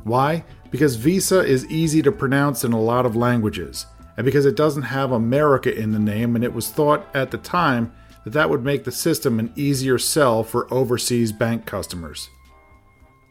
Why? 0.04 0.45
Because 0.71 0.97
Visa 0.97 1.40
is 1.40 1.66
easy 1.66 2.00
to 2.02 2.12
pronounce 2.12 2.64
in 2.64 2.73
a 2.73 2.80
lot 2.80 3.07
of 3.07 3.16
languages 3.16 3.87
and 4.16 4.25
because 4.25 4.45
it 4.45 4.57
doesn't 4.57 4.83
have 4.83 5.12
America 5.12 5.75
in 5.75 5.92
the 5.92 5.99
name, 5.99 6.37
and 6.37 6.45
it 6.45 6.52
was 6.52 6.69
thought 6.69 7.07
at 7.14 7.30
the 7.30 7.38
time 7.38 7.90
that 8.25 8.35
that 8.35 8.50
would 8.50 8.62
make 8.62 8.85
the 8.85 8.92
system 8.92 9.38
an 9.38 9.50
easier 9.57 9.99
sell 9.99 10.42
for 10.42 10.73
overseas 10.73 11.33
bank 11.33 11.64
customers. 11.64 12.28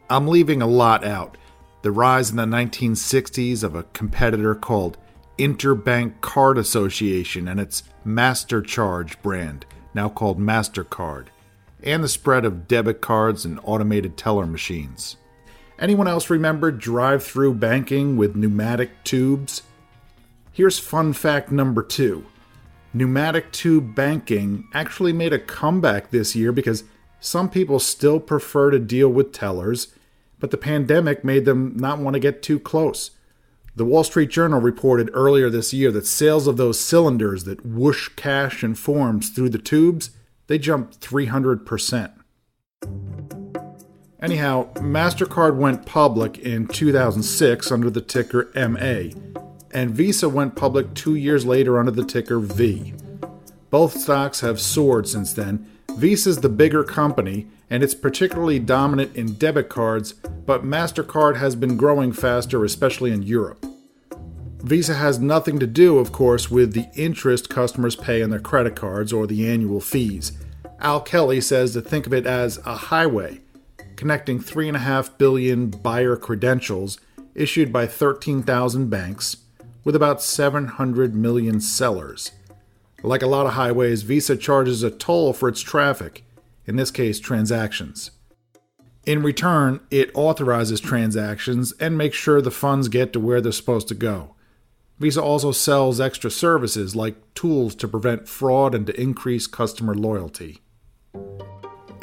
I'm 0.10 0.28
leaving 0.28 0.64
a 0.64 0.68
lot 0.68 1.04
out. 1.04 1.38
The 1.84 1.92
rise 1.92 2.32
in 2.32 2.38
the 2.38 2.46
1960s 2.46 3.64
of 3.64 3.76
a 3.76 3.84
competitor 3.94 4.56
called 4.56 4.98
Interbank 5.38 6.22
Card 6.22 6.58
Association 6.58 7.48
and 7.48 7.60
its 7.60 7.84
MasterCharge 8.04 9.22
brand, 9.22 9.68
now 9.94 10.10
called 10.10 10.40
MasterCard, 10.40 11.28
and 11.84 12.04
the 12.04 12.08
spread 12.08 12.46
of 12.46 12.68
debit 12.68 13.02
cards 13.02 13.46
and 13.46 13.60
automated 13.64 14.18
teller 14.18 14.46
machines. 14.46 15.18
Anyone 15.80 16.08
else 16.08 16.30
remember 16.30 16.72
drive 16.72 17.24
through 17.24 17.56
banking 17.56 18.18
with 18.18 18.36
pneumatic 18.36 19.04
tubes? 19.04 19.64
Here's 20.52 20.78
fun 20.78 21.14
fact 21.14 21.52
number 21.52 21.82
two 21.82 22.26
pneumatic 22.94 23.52
tube 23.52 23.94
banking 23.94 24.68
actually 24.74 25.14
made 25.14 25.32
a 25.32 25.40
comeback 25.40 26.10
this 26.10 26.36
year 26.36 26.52
because 26.52 26.84
some 27.20 27.50
people 27.50 27.80
still 27.80 28.20
prefer 28.20 28.72
to 28.72 28.80
deal 28.80 29.10
with 29.10 29.32
tellers, 29.32 29.94
but 30.40 30.52
the 30.52 30.58
pandemic 30.58 31.24
made 31.24 31.46
them 31.46 31.76
not 31.76 32.00
want 32.00 32.14
to 32.16 32.20
get 32.20 32.42
too 32.42 32.60
close. 32.60 33.12
The 33.80 33.86
Wall 33.86 34.04
Street 34.04 34.30
Journal 34.30 34.60
reported 34.60 35.10
earlier 35.14 35.50
this 35.50 35.74
year 35.74 35.90
that 35.94 36.06
sales 36.06 36.48
of 36.48 36.58
those 36.58 36.78
cylinders 36.78 37.46
that 37.46 37.66
whoosh 37.66 38.10
cash 38.18 38.62
and 38.62 38.78
forms 38.78 39.30
through 39.30 39.52
the 39.52 39.58
tubes, 39.58 40.10
they 40.48 40.60
jumped 40.60 41.00
300%. 41.00 42.12
Anyhow, 44.22 44.74
MasterCard 44.74 45.56
went 45.56 45.86
public 45.86 46.38
in 46.40 46.68
2006 46.68 47.72
under 47.72 47.90
the 47.90 48.02
ticker 48.02 48.52
MA 48.54 49.18
and 49.72 49.92
Visa 49.92 50.28
went 50.28 50.58
public 50.58 50.94
two 50.94 51.16
years 51.16 51.46
later 51.46 51.80
under 51.80 51.92
the 51.92 52.04
ticker 52.04 52.40
V. 52.40 52.94
Both 53.70 53.98
stocks 53.98 54.42
have 54.42 54.60
soared 54.60 55.08
since 55.08 55.32
then. 55.32 55.66
Visa's 55.96 56.42
the 56.42 56.50
bigger 56.50 56.84
company, 56.84 57.48
and 57.70 57.84
it's 57.84 57.94
particularly 57.94 58.60
dominant 58.60 59.16
in 59.16 59.34
debit 59.34 59.70
cards, 59.70 60.14
but 60.14 60.64
MasterCard 60.64 61.38
has 61.38 61.56
been 61.56 61.78
growing 61.78 62.12
faster, 62.12 62.64
especially 62.64 63.12
in 63.12 63.24
Europe. 63.24 63.66
Visa 64.62 64.96
has 64.96 65.20
nothing 65.20 65.60
to 65.60 65.68
do, 65.68 65.98
of 65.98 66.12
course, 66.12 66.52
with 66.52 66.74
the 66.74 66.88
interest 66.96 67.50
customers 67.50 67.96
pay 67.96 68.22
on 68.22 68.30
their 68.30 68.40
credit 68.40 68.76
cards 68.76 69.14
or 69.14 69.26
the 69.26 69.48
annual 69.50 69.80
fees. 69.80 70.34
Al 70.80 71.02
Kelly 71.02 71.40
says 71.40 71.74
to 71.74 71.82
think 71.82 72.06
of 72.06 72.14
it 72.14 72.26
as 72.26 72.58
a 72.66 72.76
highway 72.76 73.40
connecting 74.00 74.40
3.5 74.40 75.18
billion 75.18 75.70
buyer 75.70 76.16
credentials 76.16 77.02
issued 77.36 77.74
by 77.74 77.86
13,000 77.86 78.90
banks 78.90 79.36
with 79.84 79.94
about 79.94 80.22
700 80.22 81.14
million 81.14 81.60
sellers. 81.60 82.32
Like 83.04 83.22
a 83.22 83.28
lot 83.28 83.46
of 83.46 83.56
highways, 83.56 84.04
Visa 84.04 84.38
charges 84.38 84.84
a 84.84 84.90
toll 84.90 85.34
for 85.34 85.50
its 85.50 85.60
traffic, 85.60 86.24
in 86.70 86.76
this 86.76 86.92
case, 86.92 87.20
transactions. 87.20 88.12
In 89.04 89.24
return, 89.24 89.80
it 89.90 90.12
authorizes 90.14 90.80
transactions 90.80 91.74
and 91.80 91.98
makes 91.98 92.16
sure 92.16 92.42
the 92.42 92.52
funds 92.52 92.90
get 92.90 93.12
to 93.14 93.20
where 93.20 93.42
they're 93.42 93.52
supposed 93.52 93.88
to 93.88 93.96
go. 93.96 94.36
Visa 95.00 95.20
also 95.20 95.52
sells 95.52 96.00
extra 96.00 96.30
services 96.30 96.96
like 96.96 97.34
tools 97.34 97.74
to 97.74 97.88
prevent 97.88 98.28
fraud 98.28 98.76
and 98.76 98.86
to 98.86 99.02
increase 99.02 99.48
customer 99.48 99.96
loyalty. 99.96 100.62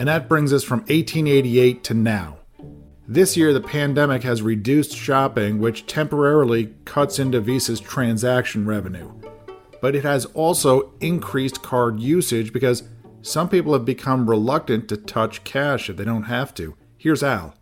And 0.00 0.08
that 0.08 0.28
brings 0.28 0.52
us 0.52 0.64
from 0.64 0.80
1888 0.80 1.84
to 1.84 1.94
now. 1.94 2.38
This 3.06 3.36
year, 3.36 3.52
the 3.52 3.60
pandemic 3.60 4.24
has 4.24 4.42
reduced 4.42 4.96
shopping, 4.96 5.60
which 5.60 5.86
temporarily 5.86 6.74
cuts 6.84 7.20
into 7.20 7.40
Visa's 7.40 7.78
transaction 7.78 8.66
revenue. 8.66 9.12
But 9.80 9.94
it 9.94 10.02
has 10.02 10.24
also 10.24 10.92
increased 11.00 11.62
card 11.62 12.00
usage 12.00 12.52
because 12.52 12.82
some 13.26 13.48
people 13.48 13.72
have 13.72 13.84
become 13.84 14.30
reluctant 14.30 14.88
to 14.88 14.96
touch 14.96 15.42
cash 15.42 15.90
if 15.90 15.96
they 15.96 16.04
don't 16.04 16.24
have 16.24 16.54
to. 16.54 16.76
Here's 16.96 17.24
Al. 17.24 17.54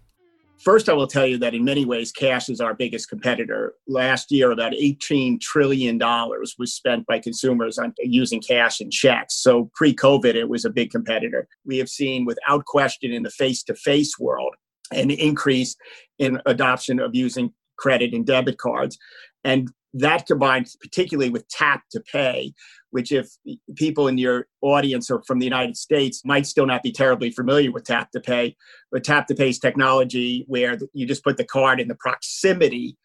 First, 0.60 0.88
I 0.88 0.92
will 0.92 1.06
tell 1.06 1.26
you 1.26 1.38
that 1.38 1.54
in 1.54 1.64
many 1.64 1.84
ways, 1.84 2.12
cash 2.12 2.48
is 2.48 2.60
our 2.60 2.74
biggest 2.74 3.08
competitor. 3.08 3.74
Last 3.88 4.30
year, 4.30 4.50
about 4.50 4.72
$18 4.72 5.40
trillion 5.40 5.98
was 5.98 6.74
spent 6.74 7.06
by 7.06 7.18
consumers 7.18 7.78
on 7.78 7.94
using 7.98 8.40
cash 8.40 8.80
and 8.80 8.92
checks. 8.92 9.36
So 9.42 9.70
pre 9.74 9.94
COVID, 9.94 10.34
it 10.34 10.48
was 10.48 10.66
a 10.66 10.70
big 10.70 10.90
competitor. 10.90 11.48
We 11.64 11.78
have 11.78 11.88
seen, 11.88 12.24
without 12.24 12.66
question, 12.66 13.12
in 13.12 13.22
the 13.22 13.30
face 13.30 13.62
to 13.64 13.74
face 13.74 14.18
world, 14.18 14.54
an 14.90 15.10
increase 15.10 15.76
in 16.18 16.40
adoption 16.44 17.00
of 17.00 17.14
using 17.14 17.52
credit 17.78 18.12
and 18.12 18.26
debit 18.26 18.58
cards. 18.58 18.98
And 19.44 19.70
that 19.94 20.26
combined 20.26 20.66
particularly 20.80 21.30
with 21.30 21.48
tap 21.48 21.84
to 21.92 22.00
pay, 22.00 22.52
which 22.90 23.12
if 23.12 23.28
people 23.76 24.08
in 24.08 24.18
your 24.18 24.46
audience 24.60 25.10
are 25.10 25.22
from 25.26 25.38
the 25.38 25.46
United 25.46 25.76
States 25.76 26.22
might 26.24 26.46
still 26.46 26.66
not 26.66 26.82
be 26.82 26.92
terribly 26.92 27.30
familiar 27.30 27.72
with 27.72 27.84
tap 27.84 28.10
to 28.10 28.20
pay, 28.20 28.56
but 28.90 29.04
tap 29.04 29.26
to 29.28 29.34
pay 29.34 29.48
is 29.48 29.58
technology 29.58 30.44
where 30.48 30.76
you 30.92 31.06
just 31.06 31.24
put 31.24 31.36
the 31.36 31.44
card 31.44 31.80
in 31.80 31.88
the 31.88 31.94
proximity 31.94 32.96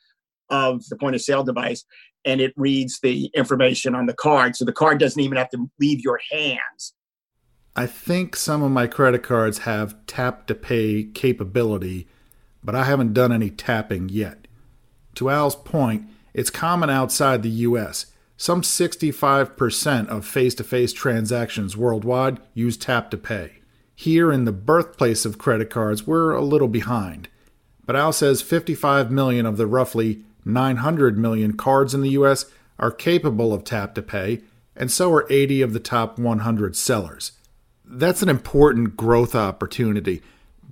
of 0.50 0.84
the 0.90 0.96
point 0.96 1.16
of 1.16 1.22
sale 1.22 1.44
device 1.44 1.86
and 2.26 2.42
it 2.42 2.54
reads 2.58 3.00
the 3.02 3.30
information 3.36 3.96
on 3.96 4.08
the 4.08 4.14
card. 4.14 4.56
So 4.56 4.66
the 4.66 4.74
card 4.74 5.00
doesn't 5.00 5.22
even 5.22 5.38
have 5.38 5.50
to 5.52 5.70
leave 5.80 6.02
your 6.02 6.20
hands. 6.32 6.94
I 7.76 7.86
think 7.86 8.36
some 8.36 8.64
of 8.64 8.72
my 8.72 8.88
credit 8.88 9.24
cards 9.24 9.60
have 9.60 9.96
tap 10.06 10.48
to 10.48 10.56
pay 10.56 11.04
capability, 11.04 12.08
but 12.64 12.76
I 12.76 12.84
haven't 12.84 13.14
done 13.14 13.32
any 13.32 13.52
tapping 13.52 14.10
yet. 14.10 14.48
To 15.16 15.30
Al's 15.30 15.56
point, 15.56 16.10
it's 16.34 16.50
common 16.50 16.90
outside 16.90 17.44
the 17.44 17.50
US. 17.50 18.08
Some 18.38 18.62
65% 18.62 20.08
of 20.08 20.26
face 20.26 20.56
to 20.56 20.64
face 20.64 20.94
transactions 20.94 21.76
worldwide 21.76 22.40
use 22.54 22.78
tap 22.78 23.12
to 23.12 23.18
pay. 23.18 23.60
Here 23.96 24.32
in 24.32 24.46
the 24.46 24.52
birthplace 24.52 25.26
of 25.26 25.38
credit 25.38 25.70
cards, 25.70 26.08
we're 26.08 26.32
a 26.32 26.42
little 26.42 26.70
behind. 26.70 27.28
But 27.86 27.96
Al 27.96 28.14
says 28.14 28.42
55 28.42 29.12
million 29.12 29.46
of 29.46 29.58
the 29.58 29.68
roughly 29.68 30.24
900 30.46 31.18
million 31.18 31.58
cards 31.58 31.94
in 31.94 32.02
the 32.02 32.12
US 32.12 32.46
are 32.78 32.92
capable 32.92 33.54
of 33.54 33.64
tap 33.64 33.94
to 33.96 34.02
pay, 34.02 34.42
and 34.76 34.90
so 34.90 35.12
are 35.14 35.28
80 35.30 35.62
of 35.62 35.74
the 35.74 35.80
top 35.80 36.18
100 36.18 36.76
sellers 36.76 37.34
that's 37.90 38.22
an 38.22 38.30
important 38.30 38.96
growth 38.96 39.34
opportunity. 39.34 40.22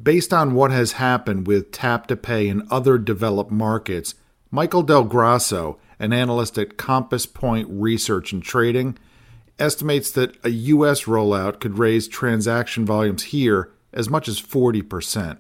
Based 0.02 0.32
on 0.32 0.54
what 0.54 0.72
has 0.72 0.94
happened 0.94 1.48
with 1.48 1.72
tap 1.72 2.08
to 2.08 2.16
pay 2.16 2.48
in 2.48 2.68
other 2.70 2.98
developed 2.98 3.52
markets, 3.52 4.14
Michael 4.50 4.84
Del 4.84 5.04
Grosso, 5.04 5.78
an 6.00 6.14
analyst 6.14 6.58
at 6.58 6.78
Compass 6.78 7.26
Point 7.26 7.68
Research 7.70 8.32
and 8.32 8.42
Trading, 8.42 8.98
estimates 9.60 10.12
that 10.12 10.38
a 10.46 10.50
U.S. 10.50 11.04
rollout 11.04 11.60
could 11.60 11.78
raise 11.78 12.08
transaction 12.08 12.86
volumes 12.86 13.24
here 13.24 13.72
as 13.92 14.10
much 14.10 14.28
as 14.28 14.42
40%. 14.42 15.40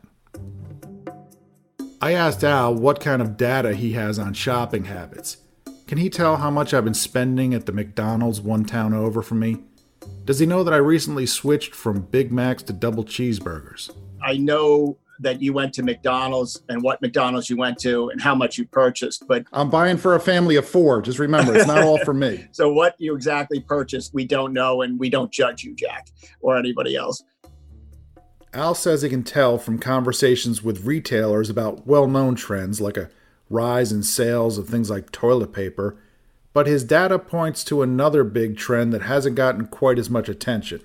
I 2.01 2.13
asked 2.13 2.43
Al 2.43 2.75
what 2.75 2.99
kind 2.99 3.21
of 3.21 3.37
data 3.37 3.73
he 3.73 3.93
has 3.93 4.19
on 4.19 4.33
shopping 4.33 4.85
habits. 4.85 5.37
Can 5.87 5.97
he 5.97 6.09
tell 6.09 6.37
how 6.37 6.51
much 6.51 6.73
I've 6.73 6.83
been 6.83 6.93
spending 6.93 7.53
at 7.53 7.65
the 7.65 7.71
McDonald's 7.71 8.41
one 8.41 8.65
town 8.65 8.93
over 8.93 9.21
from 9.21 9.39
me? 9.39 9.57
Does 10.25 10.39
he 10.39 10.45
know 10.45 10.63
that 10.63 10.73
I 10.73 10.77
recently 10.77 11.25
switched 11.25 11.73
from 11.73 12.01
Big 12.01 12.31
Macs 12.31 12.61
to 12.63 12.73
double 12.73 13.05
cheeseburgers? 13.05 13.89
I 14.21 14.35
know 14.35 14.97
that 15.19 15.41
you 15.41 15.53
went 15.53 15.73
to 15.73 15.83
McDonald's 15.83 16.61
and 16.69 16.81
what 16.81 17.01
McDonald's 17.01 17.49
you 17.49 17.57
went 17.57 17.77
to 17.79 18.09
and 18.09 18.21
how 18.21 18.35
much 18.35 18.57
you 18.57 18.65
purchased. 18.67 19.27
But 19.27 19.45
I'm 19.51 19.69
buying 19.69 19.97
for 19.97 20.15
a 20.15 20.19
family 20.19 20.55
of 20.55 20.67
four. 20.67 21.01
Just 21.01 21.19
remember, 21.19 21.55
it's 21.55 21.67
not 21.67 21.83
all 21.83 21.97
for 22.03 22.13
me. 22.13 22.45
So 22.57 22.71
what 22.71 22.95
you 22.97 23.13
exactly 23.13 23.59
purchased, 23.59 24.13
we 24.13 24.25
don't 24.25 24.51
know, 24.51 24.81
and 24.81 24.99
we 24.99 25.09
don't 25.09 25.31
judge 25.31 25.63
you, 25.63 25.75
Jack, 25.75 26.07
or 26.41 26.57
anybody 26.57 26.95
else. 26.95 27.23
Al 28.53 28.73
says 28.73 29.01
he 29.01 29.09
can 29.09 29.23
tell 29.23 29.57
from 29.57 29.77
conversations 29.77 30.63
with 30.63 30.85
retailers 30.85 31.49
about 31.49 31.85
well 31.85 32.07
known 32.07 32.35
trends 32.35 32.81
like 32.81 32.97
a 32.97 33.09
rise 33.49 33.91
in 33.91 34.01
sales 34.03 34.57
of 34.57 34.67
things 34.67 34.89
like 34.89 35.11
toilet 35.11 35.53
paper, 35.53 35.97
but 36.53 36.67
his 36.67 36.83
data 36.83 37.19
points 37.19 37.63
to 37.65 37.81
another 37.81 38.23
big 38.23 38.57
trend 38.57 38.93
that 38.93 39.03
hasn't 39.03 39.35
gotten 39.35 39.67
quite 39.67 39.99
as 39.99 40.09
much 40.09 40.29
attention. 40.29 40.81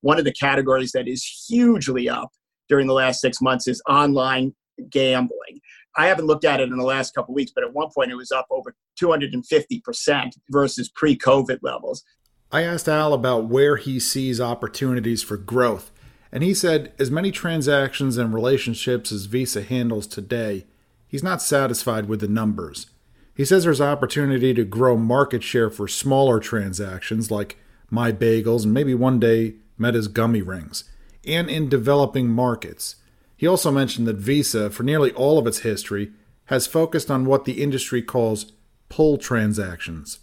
One 0.00 0.18
of 0.18 0.24
the 0.24 0.32
categories 0.32 0.92
that 0.92 1.08
is 1.08 1.24
hugely 1.24 2.08
up 2.08 2.30
during 2.68 2.86
the 2.86 2.94
last 2.94 3.20
six 3.20 3.40
months 3.40 3.66
is 3.68 3.82
online 3.88 4.54
gambling. 4.90 5.60
I 5.96 6.06
haven't 6.06 6.26
looked 6.26 6.44
at 6.44 6.60
it 6.60 6.68
in 6.68 6.76
the 6.76 6.84
last 6.84 7.14
couple 7.14 7.34
weeks, 7.34 7.50
but 7.54 7.64
at 7.64 7.72
one 7.72 7.88
point 7.94 8.12
it 8.12 8.16
was 8.16 8.30
up 8.30 8.46
over 8.50 8.74
250% 9.00 10.32
versus 10.50 10.88
pre 10.88 11.16
COVID 11.16 11.58
levels. 11.62 12.04
I 12.52 12.62
asked 12.62 12.88
Al 12.88 13.12
about 13.12 13.48
where 13.48 13.76
he 13.76 14.00
sees 14.00 14.40
opportunities 14.40 15.22
for 15.22 15.36
growth, 15.36 15.90
and 16.30 16.42
he 16.42 16.54
said 16.54 16.92
as 16.98 17.10
many 17.10 17.30
transactions 17.30 18.16
and 18.16 18.32
relationships 18.32 19.10
as 19.12 19.26
Visa 19.26 19.62
handles 19.62 20.06
today, 20.06 20.66
he's 21.08 21.22
not 21.22 21.42
satisfied 21.42 22.08
with 22.08 22.20
the 22.20 22.28
numbers. 22.28 22.86
He 23.34 23.44
says 23.44 23.64
there's 23.64 23.80
opportunity 23.80 24.54
to 24.54 24.64
grow 24.64 24.96
market 24.96 25.42
share 25.42 25.70
for 25.70 25.88
smaller 25.88 26.40
transactions 26.40 27.30
like 27.30 27.56
My 27.90 28.12
Bagels 28.12 28.64
and 28.64 28.74
maybe 28.74 28.94
one 28.94 29.20
day 29.20 29.54
Meta's 29.76 30.08
Gummy 30.08 30.42
Rings 30.42 30.84
and 31.26 31.50
in 31.50 31.68
developing 31.68 32.28
markets. 32.28 32.96
He 33.36 33.46
also 33.46 33.70
mentioned 33.70 34.06
that 34.08 34.16
Visa, 34.16 34.70
for 34.70 34.82
nearly 34.82 35.12
all 35.12 35.38
of 35.38 35.46
its 35.46 35.60
history, 35.60 36.12
has 36.46 36.66
focused 36.66 37.10
on 37.10 37.24
what 37.24 37.44
the 37.44 37.62
industry 37.62 38.02
calls 38.02 38.52
pull 38.88 39.18
transactions, 39.18 40.20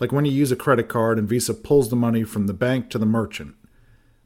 like 0.00 0.12
when 0.12 0.24
you 0.24 0.32
use 0.32 0.52
a 0.52 0.56
credit 0.56 0.88
card 0.88 1.18
and 1.18 1.28
Visa 1.28 1.54
pulls 1.54 1.88
the 1.88 1.96
money 1.96 2.24
from 2.24 2.46
the 2.46 2.54
bank 2.54 2.90
to 2.90 2.98
the 2.98 3.06
merchant. 3.06 3.54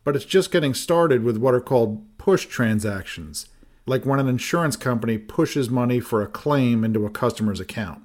But 0.04 0.16
it's 0.16 0.24
just 0.24 0.50
getting 0.50 0.74
started 0.74 1.22
with 1.22 1.36
what 1.36 1.54
are 1.54 1.60
called 1.60 2.04
push 2.18 2.46
transactions, 2.46 3.48
like 3.86 4.04
when 4.04 4.18
an 4.18 4.28
insurance 4.28 4.76
company 4.76 5.18
pushes 5.18 5.70
money 5.70 6.00
for 6.00 6.22
a 6.22 6.26
claim 6.26 6.84
into 6.84 7.06
a 7.06 7.10
customer's 7.10 7.60
account. 7.60 8.02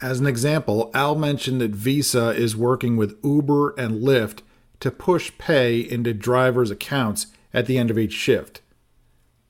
As 0.00 0.20
an 0.20 0.26
example, 0.26 0.90
Al 0.94 1.14
mentioned 1.14 1.60
that 1.60 1.70
Visa 1.70 2.30
is 2.30 2.56
working 2.56 2.96
with 2.96 3.18
Uber 3.24 3.70
and 3.78 4.02
Lyft 4.02 4.40
to 4.82 4.90
push 4.90 5.30
pay 5.38 5.78
into 5.78 6.12
drivers' 6.12 6.72
accounts 6.72 7.28
at 7.54 7.66
the 7.66 7.78
end 7.78 7.88
of 7.88 7.96
each 7.96 8.12
shift. 8.12 8.62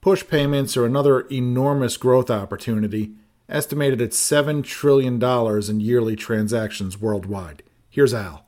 Push 0.03 0.29
payments 0.29 0.77
are 0.77 0.85
another 0.85 1.21
enormous 1.23 1.97
growth 1.97 2.31
opportunity, 2.31 3.15
estimated 3.49 4.03
at 4.03 4.11
$7 4.11 4.63
trillion 4.63 5.23
in 5.71 5.81
yearly 5.81 6.17
transactions 6.17 7.01
worldwide. 7.01 7.63
Here's 7.89 8.13
Al. 8.13 8.45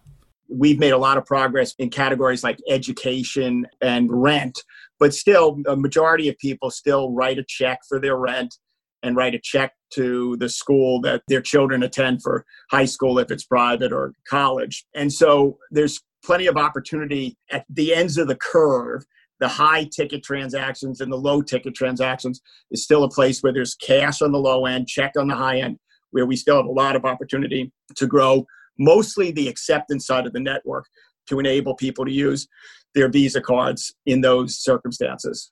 We've 0.51 0.79
made 0.79 0.93
a 0.93 0.99
lot 0.99 1.17
of 1.17 1.25
progress 1.25 1.75
in 1.79 1.89
categories 1.89 2.45
like 2.45 2.59
education 2.69 3.67
and 3.81 4.11
rent, 4.13 4.63
but 4.99 5.15
still, 5.15 5.63
a 5.67 5.77
majority 5.77 6.29
of 6.29 6.37
people 6.37 6.71
still 6.71 7.13
write 7.13 7.39
a 7.39 7.45
check 7.45 7.79
for 7.89 7.99
their 7.99 8.17
rent 8.17 8.59
and 9.03 9.17
write 9.17 9.35
a 9.35 9.41
check 9.43 9.73
to 9.95 10.37
the 10.37 10.51
school 10.51 11.01
that 11.01 11.23
their 11.29 11.41
children 11.41 11.83
attend 11.83 12.23
for 12.23 12.45
high 12.71 12.85
school 12.85 13.19
if 13.19 13.31
it's 13.31 13.45
private 13.45 13.93
or 13.93 14.13
college. 14.29 14.85
And 14.95 15.11
so 15.11 15.59
there's 15.71 16.03
plenty 16.25 16.47
of 16.47 16.57
opportunity 16.57 17.37
at 17.51 17.65
the 17.69 17.95
ends 17.95 18.19
of 18.19 18.29
the 18.29 18.37
curve. 18.37 19.05
The 19.41 19.49
high 19.49 19.85
ticket 19.85 20.23
transactions 20.23 21.01
and 21.01 21.13
the 21.13 21.17
low 21.17 21.43
ticket 21.43 21.75
transactions 21.75 22.41
is 22.71 22.83
still 22.83 23.05
a 23.05 23.11
place 23.11 23.43
where 23.43 23.53
there's 23.53 23.75
cash 23.75 24.23
on 24.23 24.33
the 24.33 24.39
low 24.39 24.65
end, 24.65 24.89
check 24.89 25.13
on 25.19 25.29
the 25.29 25.35
high 25.35 25.59
end, 25.59 25.79
where 26.13 26.25
we 26.25 26.37
still 26.37 26.57
have 26.57 26.67
a 26.67 26.71
lot 26.71 26.97
of 26.97 27.05
opportunity 27.05 27.73
to 27.97 28.07
grow, 28.07 28.47
mostly 28.79 29.33
the 29.33 29.49
acceptance 29.49 30.07
side 30.07 30.27
of 30.27 30.33
the 30.33 30.41
network 30.41 30.87
to 31.27 31.41
enable 31.41 31.75
people 31.75 32.05
to 32.05 32.13
use 32.13 32.47
their 32.95 33.09
Visa 33.09 33.41
cards 33.41 33.93
in 34.07 34.21
those 34.21 34.57
circumstances. 34.57 35.51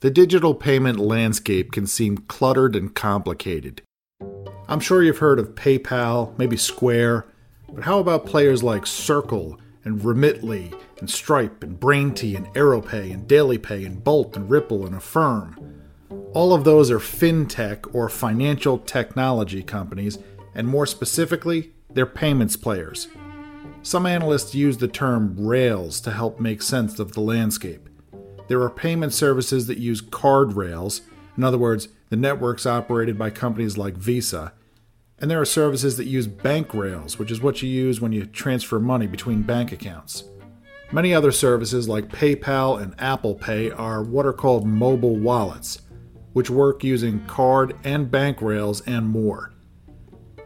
The 0.00 0.10
digital 0.10 0.54
payment 0.54 0.98
landscape 0.98 1.72
can 1.72 1.86
seem 1.86 2.18
cluttered 2.18 2.74
and 2.74 2.94
complicated. 2.94 3.82
I'm 4.68 4.80
sure 4.80 5.02
you've 5.02 5.18
heard 5.18 5.38
of 5.38 5.54
PayPal, 5.54 6.36
maybe 6.38 6.56
Square, 6.56 7.26
but 7.72 7.84
how 7.84 7.98
about 7.98 8.26
players 8.26 8.62
like 8.62 8.86
Circle 8.86 9.58
and 9.84 10.00
Remitly 10.00 10.74
and 10.98 11.08
Stripe 11.08 11.62
and 11.62 11.78
Braintree 11.78 12.36
and 12.36 12.46
AeroPay 12.54 13.12
and 13.12 13.28
DailyPay 13.28 13.86
and 13.86 14.02
Bolt 14.02 14.36
and 14.36 14.50
Ripple 14.50 14.86
and 14.86 14.94
Affirm. 14.94 15.56
All 16.32 16.52
of 16.52 16.64
those 16.64 16.90
are 16.90 16.98
fintech 16.98 17.92
or 17.94 18.08
financial 18.08 18.78
technology 18.78 19.62
companies, 19.62 20.18
and 20.54 20.68
more 20.68 20.86
specifically, 20.86 21.72
they're 21.92 22.06
payments 22.06 22.56
players. 22.56 23.08
Some 23.82 24.06
analysts 24.06 24.54
use 24.54 24.78
the 24.78 24.88
term 24.88 25.34
rails 25.38 26.00
to 26.02 26.10
help 26.10 26.38
make 26.38 26.62
sense 26.62 26.98
of 26.98 27.12
the 27.12 27.20
landscape. 27.20 27.88
There 28.48 28.60
are 28.62 28.70
payment 28.70 29.14
services 29.14 29.66
that 29.68 29.78
use 29.78 30.00
card 30.00 30.52
rails, 30.52 31.02
in 31.36 31.44
other 31.44 31.58
words, 31.58 31.88
the 32.10 32.16
networks 32.16 32.66
operated 32.66 33.16
by 33.16 33.30
companies 33.30 33.78
like 33.78 33.94
Visa, 33.94 34.52
and 35.20 35.30
there 35.30 35.40
are 35.40 35.46
services 35.46 35.96
that 35.96 36.06
use 36.06 36.26
bank 36.26 36.72
rails, 36.72 37.18
which 37.18 37.30
is 37.30 37.42
what 37.42 37.62
you 37.62 37.68
use 37.68 38.00
when 38.00 38.12
you 38.12 38.26
transfer 38.26 38.80
money 38.80 39.06
between 39.06 39.42
bank 39.42 39.72
accounts. 39.72 40.24
Many 40.92 41.14
other 41.14 41.30
services 41.30 41.88
like 41.88 42.08
PayPal 42.08 42.80
and 42.82 42.94
Apple 42.98 43.34
Pay 43.34 43.70
are 43.70 44.02
what 44.02 44.26
are 44.26 44.32
called 44.32 44.66
mobile 44.66 45.16
wallets, 45.16 45.82
which 46.32 46.50
work 46.50 46.82
using 46.82 47.24
card 47.26 47.76
and 47.84 48.10
bank 48.10 48.40
rails 48.42 48.80
and 48.82 49.08
more. 49.08 49.52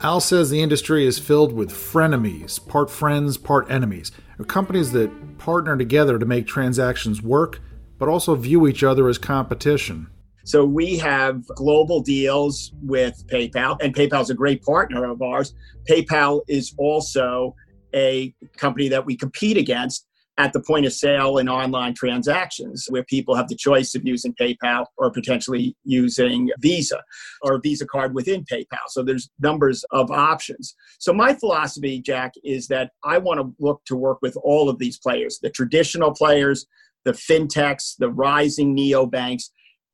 Al 0.00 0.20
says 0.20 0.50
the 0.50 0.60
industry 0.60 1.06
is 1.06 1.18
filled 1.18 1.52
with 1.52 1.70
frenemies, 1.70 2.58
part 2.68 2.90
friends, 2.90 3.38
part 3.38 3.70
enemies, 3.70 4.12
companies 4.48 4.92
that 4.92 5.38
partner 5.38 5.76
together 5.76 6.18
to 6.18 6.26
make 6.26 6.46
transactions 6.46 7.22
work, 7.22 7.60
but 7.98 8.08
also 8.08 8.34
view 8.34 8.66
each 8.66 8.82
other 8.82 9.08
as 9.08 9.16
competition. 9.16 10.08
So 10.44 10.64
we 10.64 10.98
have 10.98 11.46
global 11.48 12.00
deals 12.00 12.72
with 12.82 13.26
PayPal, 13.28 13.78
and 13.82 13.94
PayPal 13.94 14.22
is 14.22 14.30
a 14.30 14.34
great 14.34 14.62
partner 14.62 15.10
of 15.10 15.22
ours. 15.22 15.54
PayPal 15.88 16.42
is 16.48 16.74
also 16.78 17.54
a 17.94 18.34
company 18.56 18.88
that 18.88 19.06
we 19.06 19.16
compete 19.16 19.56
against 19.56 20.06
at 20.36 20.52
the 20.52 20.60
point 20.60 20.84
of 20.84 20.92
sale 20.92 21.38
in 21.38 21.48
online 21.48 21.94
transactions 21.94 22.86
where 22.88 23.04
people 23.04 23.34
have 23.36 23.48
the 23.48 23.54
choice 23.54 23.94
of 23.94 24.04
using 24.04 24.34
PayPal 24.34 24.84
or 24.98 25.10
potentially 25.10 25.76
using 25.84 26.50
Visa 26.58 27.00
or 27.42 27.60
Visa 27.62 27.86
card 27.86 28.14
within 28.14 28.44
PayPal. 28.44 28.86
So 28.88 29.02
there's 29.02 29.30
numbers 29.38 29.84
of 29.92 30.10
options. 30.10 30.74
So 30.98 31.12
my 31.12 31.34
philosophy, 31.34 32.00
Jack, 32.00 32.32
is 32.42 32.66
that 32.68 32.90
I 33.04 33.18
want 33.18 33.40
to 33.40 33.54
look 33.60 33.82
to 33.86 33.96
work 33.96 34.18
with 34.22 34.36
all 34.42 34.68
of 34.68 34.78
these 34.78 34.98
players, 34.98 35.38
the 35.40 35.50
traditional 35.50 36.12
players, 36.12 36.66
the 37.04 37.12
fintechs, 37.12 37.94
the 37.98 38.10
rising 38.10 38.76
neobanks, 38.76 39.50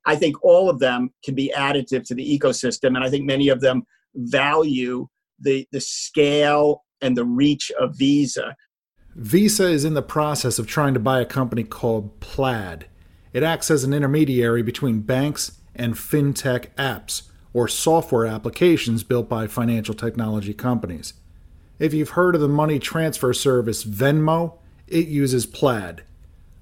I 0.07 0.17
think 0.17 0.43
all 0.43 0.71
of 0.71 0.79
them 0.79 1.13
can 1.25 1.35
be 1.35 1.53
additive 1.57 2.05
to 2.07 2.15
the 2.15 2.39
ecosystem. 2.39 2.89
And 2.89 3.05
I 3.05 3.11
think 3.11 3.25
many 3.25 3.49
of 3.49 3.61
them 3.61 3.85
value 4.15 5.09
the, 5.39 5.67
the 5.73 5.81
scale 5.81 6.85
and 7.01 7.17
the 7.17 7.25
reach 7.25 7.71
of 7.79 7.97
Visa. 7.97 8.57
Visa 9.15 9.67
is 9.67 9.85
in 9.85 9.95
the 9.95 10.03
process 10.03 10.59
of 10.59 10.67
trying 10.67 10.95
to 10.95 11.01
buy 11.01 11.21
a 11.21 11.27
company 11.27 11.65
called 11.65 12.21
Plaid. 12.21 12.87
It 13.33 13.43
acts 13.43 13.71
as 13.71 13.85
an 13.85 13.93
intermediary 13.93 14.63
between 14.63 15.01
banks 15.01 15.59
and 15.75 15.95
fintech 15.95 16.69
apps, 16.77 17.23
or 17.53 17.67
software 17.67 18.27
applications 18.27 19.03
built 19.03 19.29
by 19.29 19.47
financial 19.47 19.95
technology 19.95 20.55
companies. 20.55 21.15
If 21.79 21.95
you've 21.95 22.11
heard 22.11 22.35
of 22.35 22.41
the 22.41 22.49
money 22.49 22.79
transfer 22.79 23.33
service 23.33 23.85
Venmo, 23.85 24.59
it 24.87 25.09
uses 25.09 25.47
Plaid. 25.47 26.03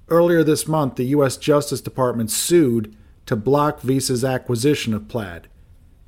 Earlier 0.07 0.43
this 0.43 0.67
month, 0.67 0.95
the 0.95 1.05
U.S. 1.07 1.37
Justice 1.37 1.81
Department 1.81 2.31
sued 2.31 2.95
to 3.29 3.35
block 3.35 3.81
Visa's 3.81 4.25
acquisition 4.25 4.91
of 4.91 5.07
Plaid. 5.07 5.41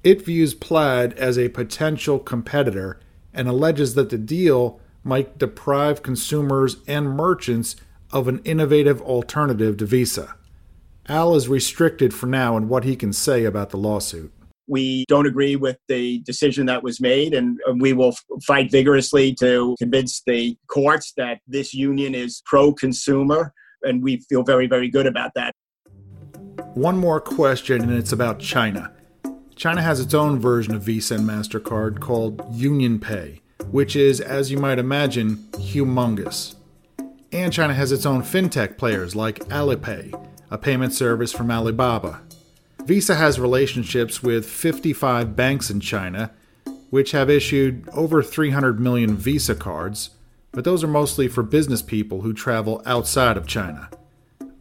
It 0.03 0.25
views 0.25 0.55
Plaid 0.55 1.13
as 1.19 1.37
a 1.37 1.49
potential 1.49 2.17
competitor 2.17 2.99
and 3.31 3.47
alleges 3.47 3.93
that 3.93 4.09
the 4.09 4.17
deal 4.17 4.79
might 5.03 5.37
deprive 5.37 6.01
consumers 6.01 6.77
and 6.87 7.15
merchants 7.15 7.75
of 8.11 8.27
an 8.27 8.41
innovative 8.43 9.03
alternative 9.03 9.77
to 9.77 9.85
Visa. 9.85 10.33
Al 11.07 11.35
is 11.35 11.47
restricted 11.47 12.11
for 12.11 12.25
now 12.25 12.57
in 12.57 12.67
what 12.67 12.85
he 12.85 12.95
can 12.95 13.13
say 13.13 13.45
about 13.45 13.69
the 13.69 13.77
lawsuit. 13.77 14.33
We 14.67 15.05
don't 15.07 15.27
agree 15.27 15.55
with 15.55 15.77
the 15.87 16.21
decision 16.21 16.65
that 16.65 16.81
was 16.81 16.99
made, 16.99 17.35
and 17.35 17.59
uh, 17.69 17.73
we 17.77 17.93
will 17.93 18.15
fight 18.47 18.71
vigorously 18.71 19.35
to 19.35 19.75
convince 19.77 20.23
the 20.25 20.57
courts 20.69 21.13
that 21.17 21.41
this 21.45 21.71
union 21.71 22.15
is 22.15 22.41
pro 22.47 22.73
consumer, 22.73 23.53
and 23.83 24.01
we 24.01 24.21
feel 24.27 24.41
very, 24.41 24.65
very 24.65 24.89
good 24.89 25.05
about 25.05 25.35
that. 25.35 25.53
One 26.75 26.97
more 26.97 27.19
question, 27.19 27.81
and 27.81 27.91
it's 27.91 28.13
about 28.13 28.39
China. 28.39 28.93
China 29.57 29.81
has 29.81 29.99
its 29.99 30.13
own 30.13 30.39
version 30.39 30.73
of 30.73 30.83
Visa 30.83 31.15
and 31.15 31.27
MasterCard 31.27 31.99
called 31.99 32.37
UnionPay, 32.53 33.41
which 33.69 33.97
is, 33.97 34.21
as 34.21 34.51
you 34.51 34.57
might 34.57 34.79
imagine, 34.79 35.35
humongous. 35.51 36.55
And 37.33 37.51
China 37.51 37.73
has 37.73 37.91
its 37.91 38.05
own 38.05 38.23
fintech 38.23 38.77
players 38.77 39.17
like 39.17 39.39
Alipay, 39.49 40.13
a 40.49 40.57
payment 40.57 40.93
service 40.93 41.33
from 41.33 41.51
Alibaba. 41.51 42.21
Visa 42.85 43.15
has 43.15 43.37
relationships 43.37 44.23
with 44.23 44.49
55 44.49 45.35
banks 45.35 45.69
in 45.69 45.81
China, 45.81 46.31
which 46.89 47.11
have 47.11 47.29
issued 47.29 47.87
over 47.89 48.23
300 48.23 48.79
million 48.79 49.17
Visa 49.17 49.55
cards, 49.55 50.11
but 50.53 50.63
those 50.63 50.85
are 50.85 50.87
mostly 50.87 51.27
for 51.27 51.43
business 51.43 51.81
people 51.81 52.21
who 52.21 52.31
travel 52.31 52.81
outside 52.85 53.35
of 53.35 53.45
China. 53.45 53.89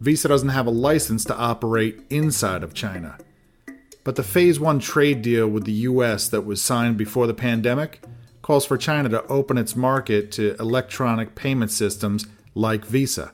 Visa 0.01 0.27
doesn't 0.27 0.49
have 0.49 0.65
a 0.65 0.71
license 0.71 1.23
to 1.25 1.37
operate 1.37 2.01
inside 2.09 2.63
of 2.63 2.73
China. 2.73 3.19
But 4.03 4.15
the 4.15 4.23
Phase 4.23 4.59
1 4.59 4.79
trade 4.79 5.21
deal 5.21 5.47
with 5.47 5.65
the 5.65 5.85
US 5.89 6.27
that 6.29 6.41
was 6.41 6.59
signed 6.59 6.97
before 6.97 7.27
the 7.27 7.35
pandemic 7.35 8.03
calls 8.41 8.65
for 8.65 8.79
China 8.79 9.09
to 9.09 9.23
open 9.27 9.59
its 9.59 9.75
market 9.75 10.31
to 10.31 10.55
electronic 10.59 11.35
payment 11.35 11.69
systems 11.69 12.25
like 12.55 12.83
Visa. 12.83 13.31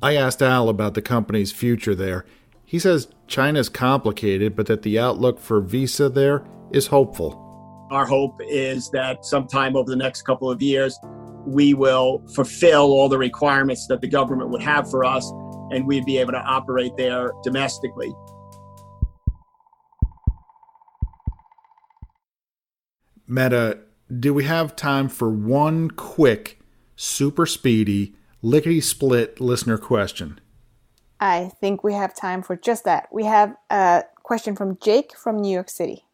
I 0.00 0.14
asked 0.14 0.42
Al 0.42 0.68
about 0.68 0.94
the 0.94 1.02
company's 1.02 1.50
future 1.50 1.96
there. 1.96 2.24
He 2.64 2.78
says 2.78 3.08
China's 3.26 3.68
complicated, 3.68 4.54
but 4.54 4.66
that 4.66 4.82
the 4.82 5.00
outlook 5.00 5.40
for 5.40 5.60
Visa 5.60 6.08
there 6.08 6.44
is 6.70 6.86
hopeful. 6.86 7.42
Our 7.90 8.06
hope 8.06 8.40
is 8.48 8.90
that 8.90 9.24
sometime 9.24 9.74
over 9.74 9.90
the 9.90 9.96
next 9.96 10.22
couple 10.22 10.52
of 10.52 10.62
years, 10.62 10.96
we 11.46 11.74
will 11.74 12.22
fulfill 12.32 12.92
all 12.92 13.08
the 13.08 13.18
requirements 13.18 13.88
that 13.88 14.00
the 14.00 14.08
government 14.08 14.50
would 14.50 14.62
have 14.62 14.88
for 14.88 15.04
us, 15.04 15.32
and 15.70 15.86
we'd 15.86 16.04
be 16.04 16.18
able 16.18 16.32
to 16.32 16.42
operate 16.42 16.92
there 16.96 17.32
domestically. 17.42 18.12
Meta, 23.28 23.80
do 24.20 24.32
we 24.32 24.44
have 24.44 24.76
time 24.76 25.08
for 25.08 25.28
one 25.30 25.90
quick, 25.90 26.60
super 26.94 27.44
speedy, 27.44 28.14
lickety 28.40 28.80
split 28.80 29.40
listener 29.40 29.78
question? 29.78 30.40
I 31.18 31.50
think 31.60 31.82
we 31.82 31.94
have 31.94 32.14
time 32.14 32.42
for 32.42 32.56
just 32.56 32.84
that. 32.84 33.08
We 33.10 33.24
have 33.24 33.56
a 33.70 34.04
question 34.22 34.54
from 34.54 34.78
Jake 34.80 35.16
from 35.16 35.38
New 35.38 35.52
York 35.52 35.70
City. 35.70 36.04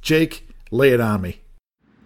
Jake, 0.00 0.48
lay 0.70 0.90
it 0.90 1.00
on 1.00 1.22
me. 1.22 1.40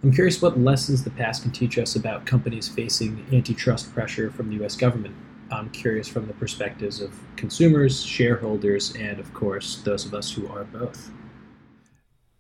I'm 0.02 0.12
curious 0.12 0.40
what 0.40 0.59
lessons 0.59 1.02
the 1.02 1.11
past 1.11 1.42
can 1.42 1.50
teach 1.50 1.78
us 1.78 1.96
about 1.96 2.24
companies 2.24 2.68
facing 2.68 3.26
antitrust 3.32 3.92
pressure 3.92 4.30
from 4.30 4.48
the 4.48 4.64
US 4.64 4.76
government. 4.76 5.14
I'm 5.50 5.70
curious 5.70 6.09
from 6.09 6.26
the 6.26 6.35
perspectives 6.35 7.00
of 7.00 7.14
consumers, 7.37 8.02
shareholders, 8.02 8.94
and 8.96 9.20
of 9.20 9.32
course, 9.32 9.76
those 9.82 10.04
of 10.04 10.14
us 10.14 10.32
who 10.32 10.48
are 10.48 10.64
both. 10.64 11.11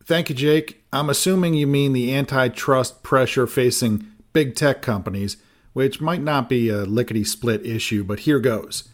Thank 0.04 0.28
you, 0.28 0.34
Jake. 0.34 0.84
I'm 0.92 1.10
assuming 1.10 1.54
you 1.54 1.66
mean 1.66 1.92
the 1.92 2.14
antitrust 2.14 3.02
pressure 3.02 3.46
facing 3.46 4.06
big 4.32 4.54
tech 4.54 4.82
companies, 4.82 5.36
which 5.72 6.00
might 6.00 6.22
not 6.22 6.48
be 6.48 6.68
a 6.68 6.84
lickety 6.84 7.24
split 7.24 7.66
issue, 7.66 8.04
but 8.04 8.20
here 8.20 8.38
goes. 8.38 8.88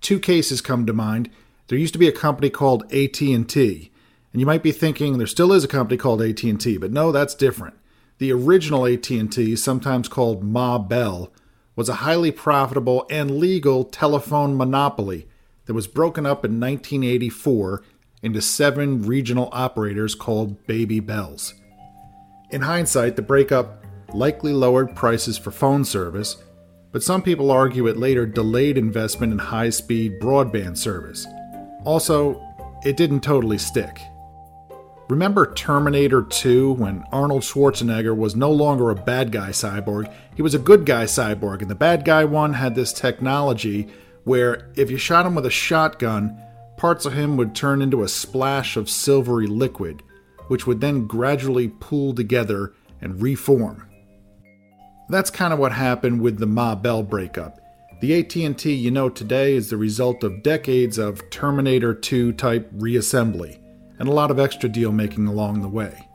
Two 0.00 0.18
cases 0.18 0.60
come 0.60 0.86
to 0.86 0.92
mind. 0.92 1.30
There 1.68 1.78
used 1.78 1.94
to 1.94 1.98
be 1.98 2.08
a 2.08 2.12
company 2.12 2.50
called 2.50 2.84
AT&T, 2.92 3.90
and 4.32 4.40
you 4.40 4.46
might 4.46 4.62
be 4.62 4.72
thinking 4.72 5.18
there 5.18 5.26
still 5.26 5.52
is 5.52 5.64
a 5.64 5.68
company 5.68 5.96
called 5.96 6.22
AT&T, 6.22 6.76
but 6.78 6.92
no, 6.92 7.12
that's 7.12 7.34
different. 7.34 7.74
The 8.18 8.32
original 8.32 8.86
AT&T, 8.86 9.56
sometimes 9.56 10.08
called 10.08 10.44
Ma 10.44 10.78
Bell, 10.78 11.32
was 11.74 11.88
a 11.88 11.94
highly 11.96 12.30
profitable 12.30 13.06
and 13.10 13.38
legal 13.38 13.84
telephone 13.84 14.56
monopoly 14.56 15.26
that 15.66 15.74
was 15.74 15.86
broken 15.86 16.26
up 16.26 16.44
in 16.44 16.60
1984 16.60 17.82
into 18.22 18.40
seven 18.40 19.02
regional 19.02 19.48
operators 19.52 20.14
called 20.14 20.66
Baby 20.66 21.00
Bells. 21.00 21.54
In 22.50 22.62
hindsight, 22.62 23.16
the 23.16 23.22
breakup 23.22 23.84
likely 24.12 24.52
lowered 24.52 24.94
prices 24.94 25.38
for 25.38 25.50
phone 25.50 25.84
service, 25.84 26.36
but 26.92 27.02
some 27.02 27.22
people 27.22 27.50
argue 27.50 27.86
it 27.86 27.96
later 27.96 28.26
delayed 28.26 28.76
investment 28.76 29.32
in 29.32 29.38
high 29.38 29.70
speed 29.70 30.20
broadband 30.20 30.76
service. 30.76 31.26
Also, 31.84 32.40
it 32.84 32.96
didn't 32.96 33.20
totally 33.20 33.58
stick. 33.58 33.98
Remember 35.12 35.52
Terminator 35.52 36.22
2 36.22 36.72
when 36.72 37.04
Arnold 37.12 37.42
Schwarzenegger 37.42 38.16
was 38.16 38.34
no 38.34 38.50
longer 38.50 38.88
a 38.88 38.94
bad 38.94 39.30
guy 39.30 39.50
cyborg, 39.50 40.10
he 40.34 40.40
was 40.40 40.54
a 40.54 40.58
good 40.58 40.86
guy 40.86 41.04
cyborg, 41.04 41.60
and 41.60 41.70
the 41.70 41.74
bad 41.74 42.06
guy 42.06 42.24
one 42.24 42.54
had 42.54 42.74
this 42.74 42.94
technology 42.94 43.88
where 44.24 44.72
if 44.74 44.90
you 44.90 44.96
shot 44.96 45.26
him 45.26 45.34
with 45.34 45.44
a 45.44 45.50
shotgun, 45.50 46.34
parts 46.78 47.04
of 47.04 47.12
him 47.12 47.36
would 47.36 47.54
turn 47.54 47.82
into 47.82 48.02
a 48.02 48.08
splash 48.08 48.74
of 48.78 48.88
silvery 48.88 49.46
liquid, 49.46 50.02
which 50.48 50.66
would 50.66 50.80
then 50.80 51.06
gradually 51.06 51.68
pool 51.68 52.14
together 52.14 52.72
and 53.02 53.20
reform. 53.20 53.86
That's 55.10 55.30
kind 55.30 55.52
of 55.52 55.58
what 55.58 55.72
happened 55.72 56.22
with 56.22 56.38
the 56.38 56.46
Ma 56.46 56.74
Bell 56.74 57.02
breakup. 57.02 57.60
The 58.00 58.18
AT&T 58.18 58.72
you 58.72 58.90
know 58.90 59.10
today 59.10 59.56
is 59.56 59.68
the 59.68 59.76
result 59.76 60.24
of 60.24 60.42
decades 60.42 60.96
of 60.96 61.28
Terminator 61.28 61.92
2 61.92 62.32
type 62.32 62.72
reassembly 62.72 63.61
and 64.02 64.08
a 64.08 64.12
lot 64.12 64.32
of 64.32 64.40
extra 64.40 64.68
deal 64.68 64.90
making 64.90 65.28
along 65.28 65.62
the 65.62 65.68
way. 65.68 66.08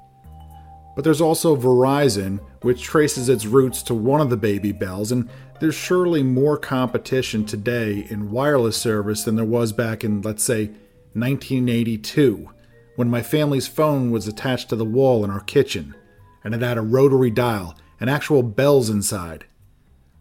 But 0.94 1.06
there's 1.06 1.22
also 1.22 1.56
Verizon, 1.56 2.42
which 2.62 2.84
traces 2.84 3.30
its 3.30 3.46
roots 3.46 3.82
to 3.84 3.94
one 3.94 4.20
of 4.20 4.30
the 4.30 4.36
baby 4.36 4.74
bells, 4.74 5.14
and 5.14 5.30
there's 5.62 5.74
surely 5.74 6.22
more 6.22 6.58
competition 6.58 7.46
today 7.46 8.06
in 8.10 8.30
wireless 8.30 8.76
service 8.76 9.24
than 9.24 9.38
there 9.38 9.46
was 9.46 9.72
back 9.72 10.04
in, 10.04 10.22
let's 10.22 10.44
say, 10.44 10.66
1982, 11.14 12.50
when 12.98 13.10
my 13.10 13.22
family's 13.22 13.70
phone 13.70 14.12
was 14.12 14.28
attached 14.28 14.68
to 14.68 14.76
the 14.76 14.84
wall 14.84 15.24
in 15.24 15.32
our 15.32 15.40
kitchen, 15.40 15.96
and 16.44 16.54
it 16.54 16.62
had 16.62 16.78
a 16.78 16.82
rotary 16.82 17.32
dial 17.32 17.74
and 18.02 18.10
actual 18.10 18.44
bells 18.44 18.90
inside. 18.90 19.46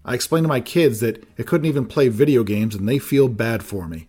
I 0.05 0.15
explained 0.15 0.45
to 0.45 0.49
my 0.49 0.61
kids 0.61 1.01
that 1.01 1.27
it 1.37 1.49
couldn't 1.49 1.67
even 1.67 1.87
play 1.87 2.11
video 2.11 2.45
games 2.45 2.77
and 2.77 2.89
they 2.89 3.01
feel 3.01 3.27
bad 3.27 3.65
for 3.65 3.89
me. 3.89 4.07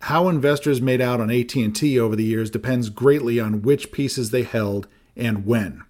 How 0.00 0.28
investors 0.28 0.80
made 0.80 1.00
out 1.00 1.20
on 1.20 1.30
AT&T 1.30 1.98
over 1.98 2.14
the 2.14 2.24
years 2.24 2.50
depends 2.50 2.88
greatly 2.88 3.40
on 3.40 3.62
which 3.62 3.92
pieces 3.92 4.30
they 4.30 4.42
held 4.44 4.86
and 5.16 5.44
when. 5.44 5.82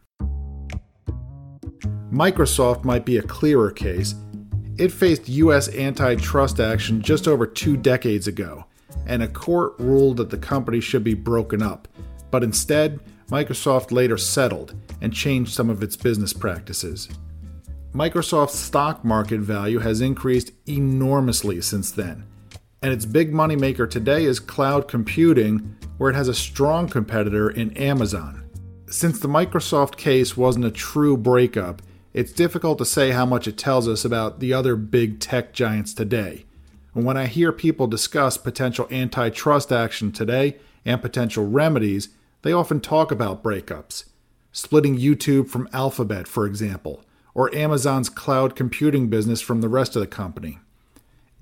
Microsoft 2.10 2.84
might 2.84 3.04
be 3.04 3.18
a 3.18 3.22
clearer 3.22 3.70
case. 3.70 4.14
It 4.78 4.90
faced 4.92 5.28
US 5.28 5.68
antitrust 5.74 6.58
action 6.58 7.02
just 7.02 7.28
over 7.28 7.46
two 7.46 7.76
decades 7.76 8.26
ago, 8.26 8.64
and 9.06 9.22
a 9.22 9.28
court 9.28 9.74
ruled 9.78 10.16
that 10.16 10.30
the 10.30 10.38
company 10.38 10.80
should 10.80 11.04
be 11.04 11.14
broken 11.14 11.62
up. 11.62 11.86
But 12.30 12.42
instead, 12.42 13.00
Microsoft 13.30 13.92
later 13.92 14.16
settled 14.16 14.74
and 15.02 15.12
changed 15.12 15.52
some 15.52 15.68
of 15.68 15.82
its 15.82 15.96
business 15.96 16.32
practices. 16.32 17.08
Microsoft's 17.92 18.58
stock 18.58 19.04
market 19.04 19.40
value 19.40 19.80
has 19.80 20.00
increased 20.00 20.52
enormously 20.66 21.60
since 21.60 21.90
then, 21.90 22.24
and 22.82 22.92
its 22.92 23.04
big 23.04 23.32
moneymaker 23.32 23.88
today 23.88 24.24
is 24.24 24.38
cloud 24.38 24.88
computing, 24.88 25.76
where 25.96 26.10
it 26.10 26.16
has 26.16 26.28
a 26.28 26.34
strong 26.34 26.88
competitor 26.88 27.50
in 27.50 27.76
Amazon. 27.76 28.48
Since 28.88 29.20
the 29.20 29.28
Microsoft 29.28 29.96
case 29.96 30.36
wasn't 30.36 30.64
a 30.64 30.70
true 30.70 31.16
breakup, 31.16 31.82
it's 32.14 32.32
difficult 32.32 32.78
to 32.78 32.84
say 32.84 33.10
how 33.10 33.26
much 33.26 33.46
it 33.46 33.58
tells 33.58 33.86
us 33.86 34.04
about 34.04 34.40
the 34.40 34.52
other 34.52 34.76
big 34.76 35.20
tech 35.20 35.52
giants 35.52 35.92
today. 35.92 36.44
And 36.94 37.04
when 37.04 37.16
I 37.16 37.26
hear 37.26 37.52
people 37.52 37.86
discuss 37.86 38.36
potential 38.36 38.88
antitrust 38.90 39.70
action 39.72 40.10
today 40.10 40.56
and 40.84 41.02
potential 41.02 41.46
remedies, 41.46 42.08
they 42.42 42.52
often 42.52 42.80
talk 42.80 43.10
about 43.10 43.42
breakups. 43.42 44.04
Splitting 44.52 44.96
YouTube 44.96 45.48
from 45.48 45.68
Alphabet, 45.72 46.26
for 46.26 46.46
example, 46.46 47.04
or 47.34 47.54
Amazon's 47.54 48.08
cloud 48.08 48.56
computing 48.56 49.08
business 49.08 49.40
from 49.40 49.60
the 49.60 49.68
rest 49.68 49.94
of 49.94 50.00
the 50.00 50.06
company. 50.06 50.58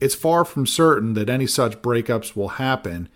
It's 0.00 0.14
far 0.14 0.44
from 0.44 0.66
certain 0.66 1.14
that 1.14 1.30
any 1.30 1.46
such 1.46 1.82
breakups 1.82 2.36
will 2.36 2.48
happen, 2.48 3.08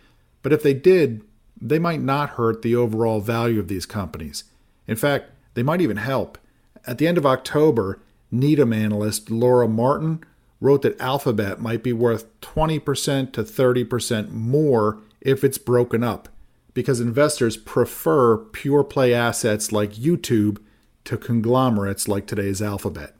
but 0.43 0.53
if 0.53 0.63
they 0.63 0.75
did, 0.75 1.23
they 1.61 1.79
might 1.79 2.01
not 2.01 2.31
hurt 2.31 2.63
the 2.63 2.75
overall 2.75 3.21
value 3.21 3.61
of 3.61 3.69
these 3.69 3.85
companies. 3.85 4.45
In 4.87 4.97
fact, 4.97 5.31
they 5.55 5.63
might 5.63 5.81
even 5.83 5.99
help. 5.99 6.39
At 6.87 6.99
the 6.99 7.07
end 7.07 7.19
of 7.19 7.27
October, 7.27 8.01
Needham 8.31 8.73
analyst 8.73 9.31
Laura 9.31 9.69
Martin 9.69 10.25
wrote 10.61 10.83
that 10.83 11.01
Alphabet 11.01 11.61
might 11.61 11.83
be 11.83 11.93
worth 11.93 12.41
20% 12.41 13.33
to 13.33 13.43
30% 13.43 14.31
more 14.31 14.99
if 15.21 15.45
it's 15.45 15.59
broken 15.59 16.03
up, 16.03 16.29
because 16.73 17.01
investors 17.01 17.57
prefer 17.57 18.39
pure 18.39 18.85
play 18.85 19.13
assets 19.13 19.73
like 19.73 19.93
YouTube 19.93 20.59
to 21.05 21.17
conglomerates 21.17 22.09
like 22.09 22.27
today's 22.27 22.63
Alphabet. 22.63 23.15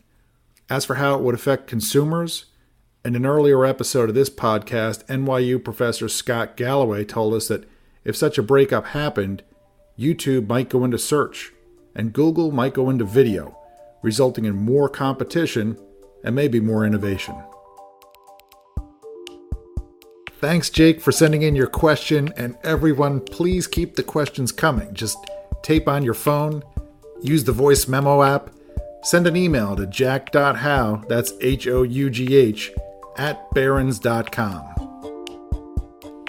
As 0.69 0.85
for 0.85 0.95
how 0.95 1.17
it 1.17 1.23
would 1.23 1.35
affect 1.35 1.67
consumers, 1.67 2.47
in 3.05 3.17
an 3.17 3.25
earlier 3.25 3.65
episode 3.65 4.11
of 4.11 4.15
this 4.15 4.29
podcast, 4.29 5.07
NYU 5.07 5.63
professor 5.63 6.09
Scott 6.09 6.57
Galloway 6.57 7.05
told 7.05 7.33
us 7.33 7.49
that 7.49 7.65
if 8.05 8.15
such 8.15 8.37
a 8.37 8.43
breakup 8.43 8.89
happened, 8.89 9.43
YouTube 9.99 10.49
might 10.49 10.69
go 10.69 10.85
into 10.85 10.99
search, 10.99 11.53
and 11.95 12.13
Google 12.13 12.53
might 12.53 12.75
go 12.75 12.91
into 12.91 13.05
video, 13.05 13.57
resulting 14.03 14.45
in 14.45 14.55
more 14.55 14.89
competition 14.89 15.79
and 16.23 16.35
maybe 16.35 16.61
more 16.61 16.85
innovation. 16.85 17.35
Thanks, 20.39 20.71
Jake, 20.71 21.01
for 21.01 21.13
sending 21.13 21.43
in 21.43 21.55
your 21.55 21.67
question, 21.67 22.33
and 22.37 22.57
everyone, 22.63 23.21
please 23.21 23.67
keep 23.67 23.97
the 23.97 24.03
questions 24.03 24.53
coming. 24.53 24.93
Just 24.95 25.19
tape 25.63 25.89
on 25.89 26.03
your 26.03 26.15
phone, 26.15 26.63
use 27.23 27.45
the 27.45 27.53
voice 27.53 27.89
memo 27.89 28.23
app, 28.23 28.51
send 29.03 29.27
an 29.27 29.37
email 29.37 29.77
to 29.77 29.87
jack.hough, 29.87 31.09
that's 31.09 31.33
H 31.41 31.67
O 31.67 31.83
U 31.83 32.11
G 32.11 32.37
H, 32.37 32.73
at 33.17 33.51
barrons.com. 33.53 34.65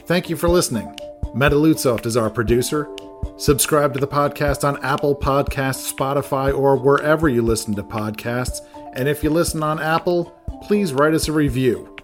Thank 0.06 0.30
you 0.30 0.36
for 0.36 0.50
listening. 0.50 0.96
Meta 1.34 1.56
Lutzoft 1.56 2.06
is 2.06 2.18
our 2.18 2.30
producer. 2.30 2.90
Subscribe 3.38 3.94
to 3.94 4.00
the 4.00 4.08
podcast 4.08 4.68
on 4.68 4.84
Apple 4.84 5.16
Podcasts, 5.16 5.92
Spotify, 5.94 6.56
or 6.56 6.76
wherever 6.76 7.30
you 7.30 7.42
listen 7.42 7.74
to 7.76 7.84
podcasts. 7.84 8.60
And 8.94 9.08
if 9.08 9.24
you 9.24 9.30
listen 9.30 9.64
on 9.64 9.80
Apple, 9.80 10.26
please 10.62 10.94
write 10.94 11.14
us 11.14 11.28
a 11.28 11.32
review. 11.32 11.96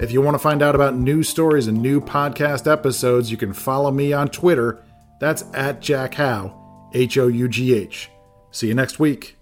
If 0.00 0.12
you 0.12 0.20
want 0.20 0.34
to 0.34 0.40
find 0.40 0.62
out 0.62 0.74
about 0.74 0.96
new 0.96 1.22
stories 1.22 1.68
and 1.68 1.80
new 1.80 2.00
podcast 2.00 2.70
episodes, 2.70 3.30
you 3.30 3.36
can 3.36 3.52
follow 3.52 3.90
me 3.90 4.12
on 4.12 4.28
Twitter. 4.28 4.84
That's 5.20 5.44
at 5.54 5.80
Jack 5.80 6.14
Hough, 6.14 6.52
H 6.92 7.16
O 7.16 7.28
U 7.28 7.48
G 7.48 7.74
H. 7.74 8.10
See 8.50 8.68
you 8.68 8.74
next 8.74 8.98
week. 8.98 9.36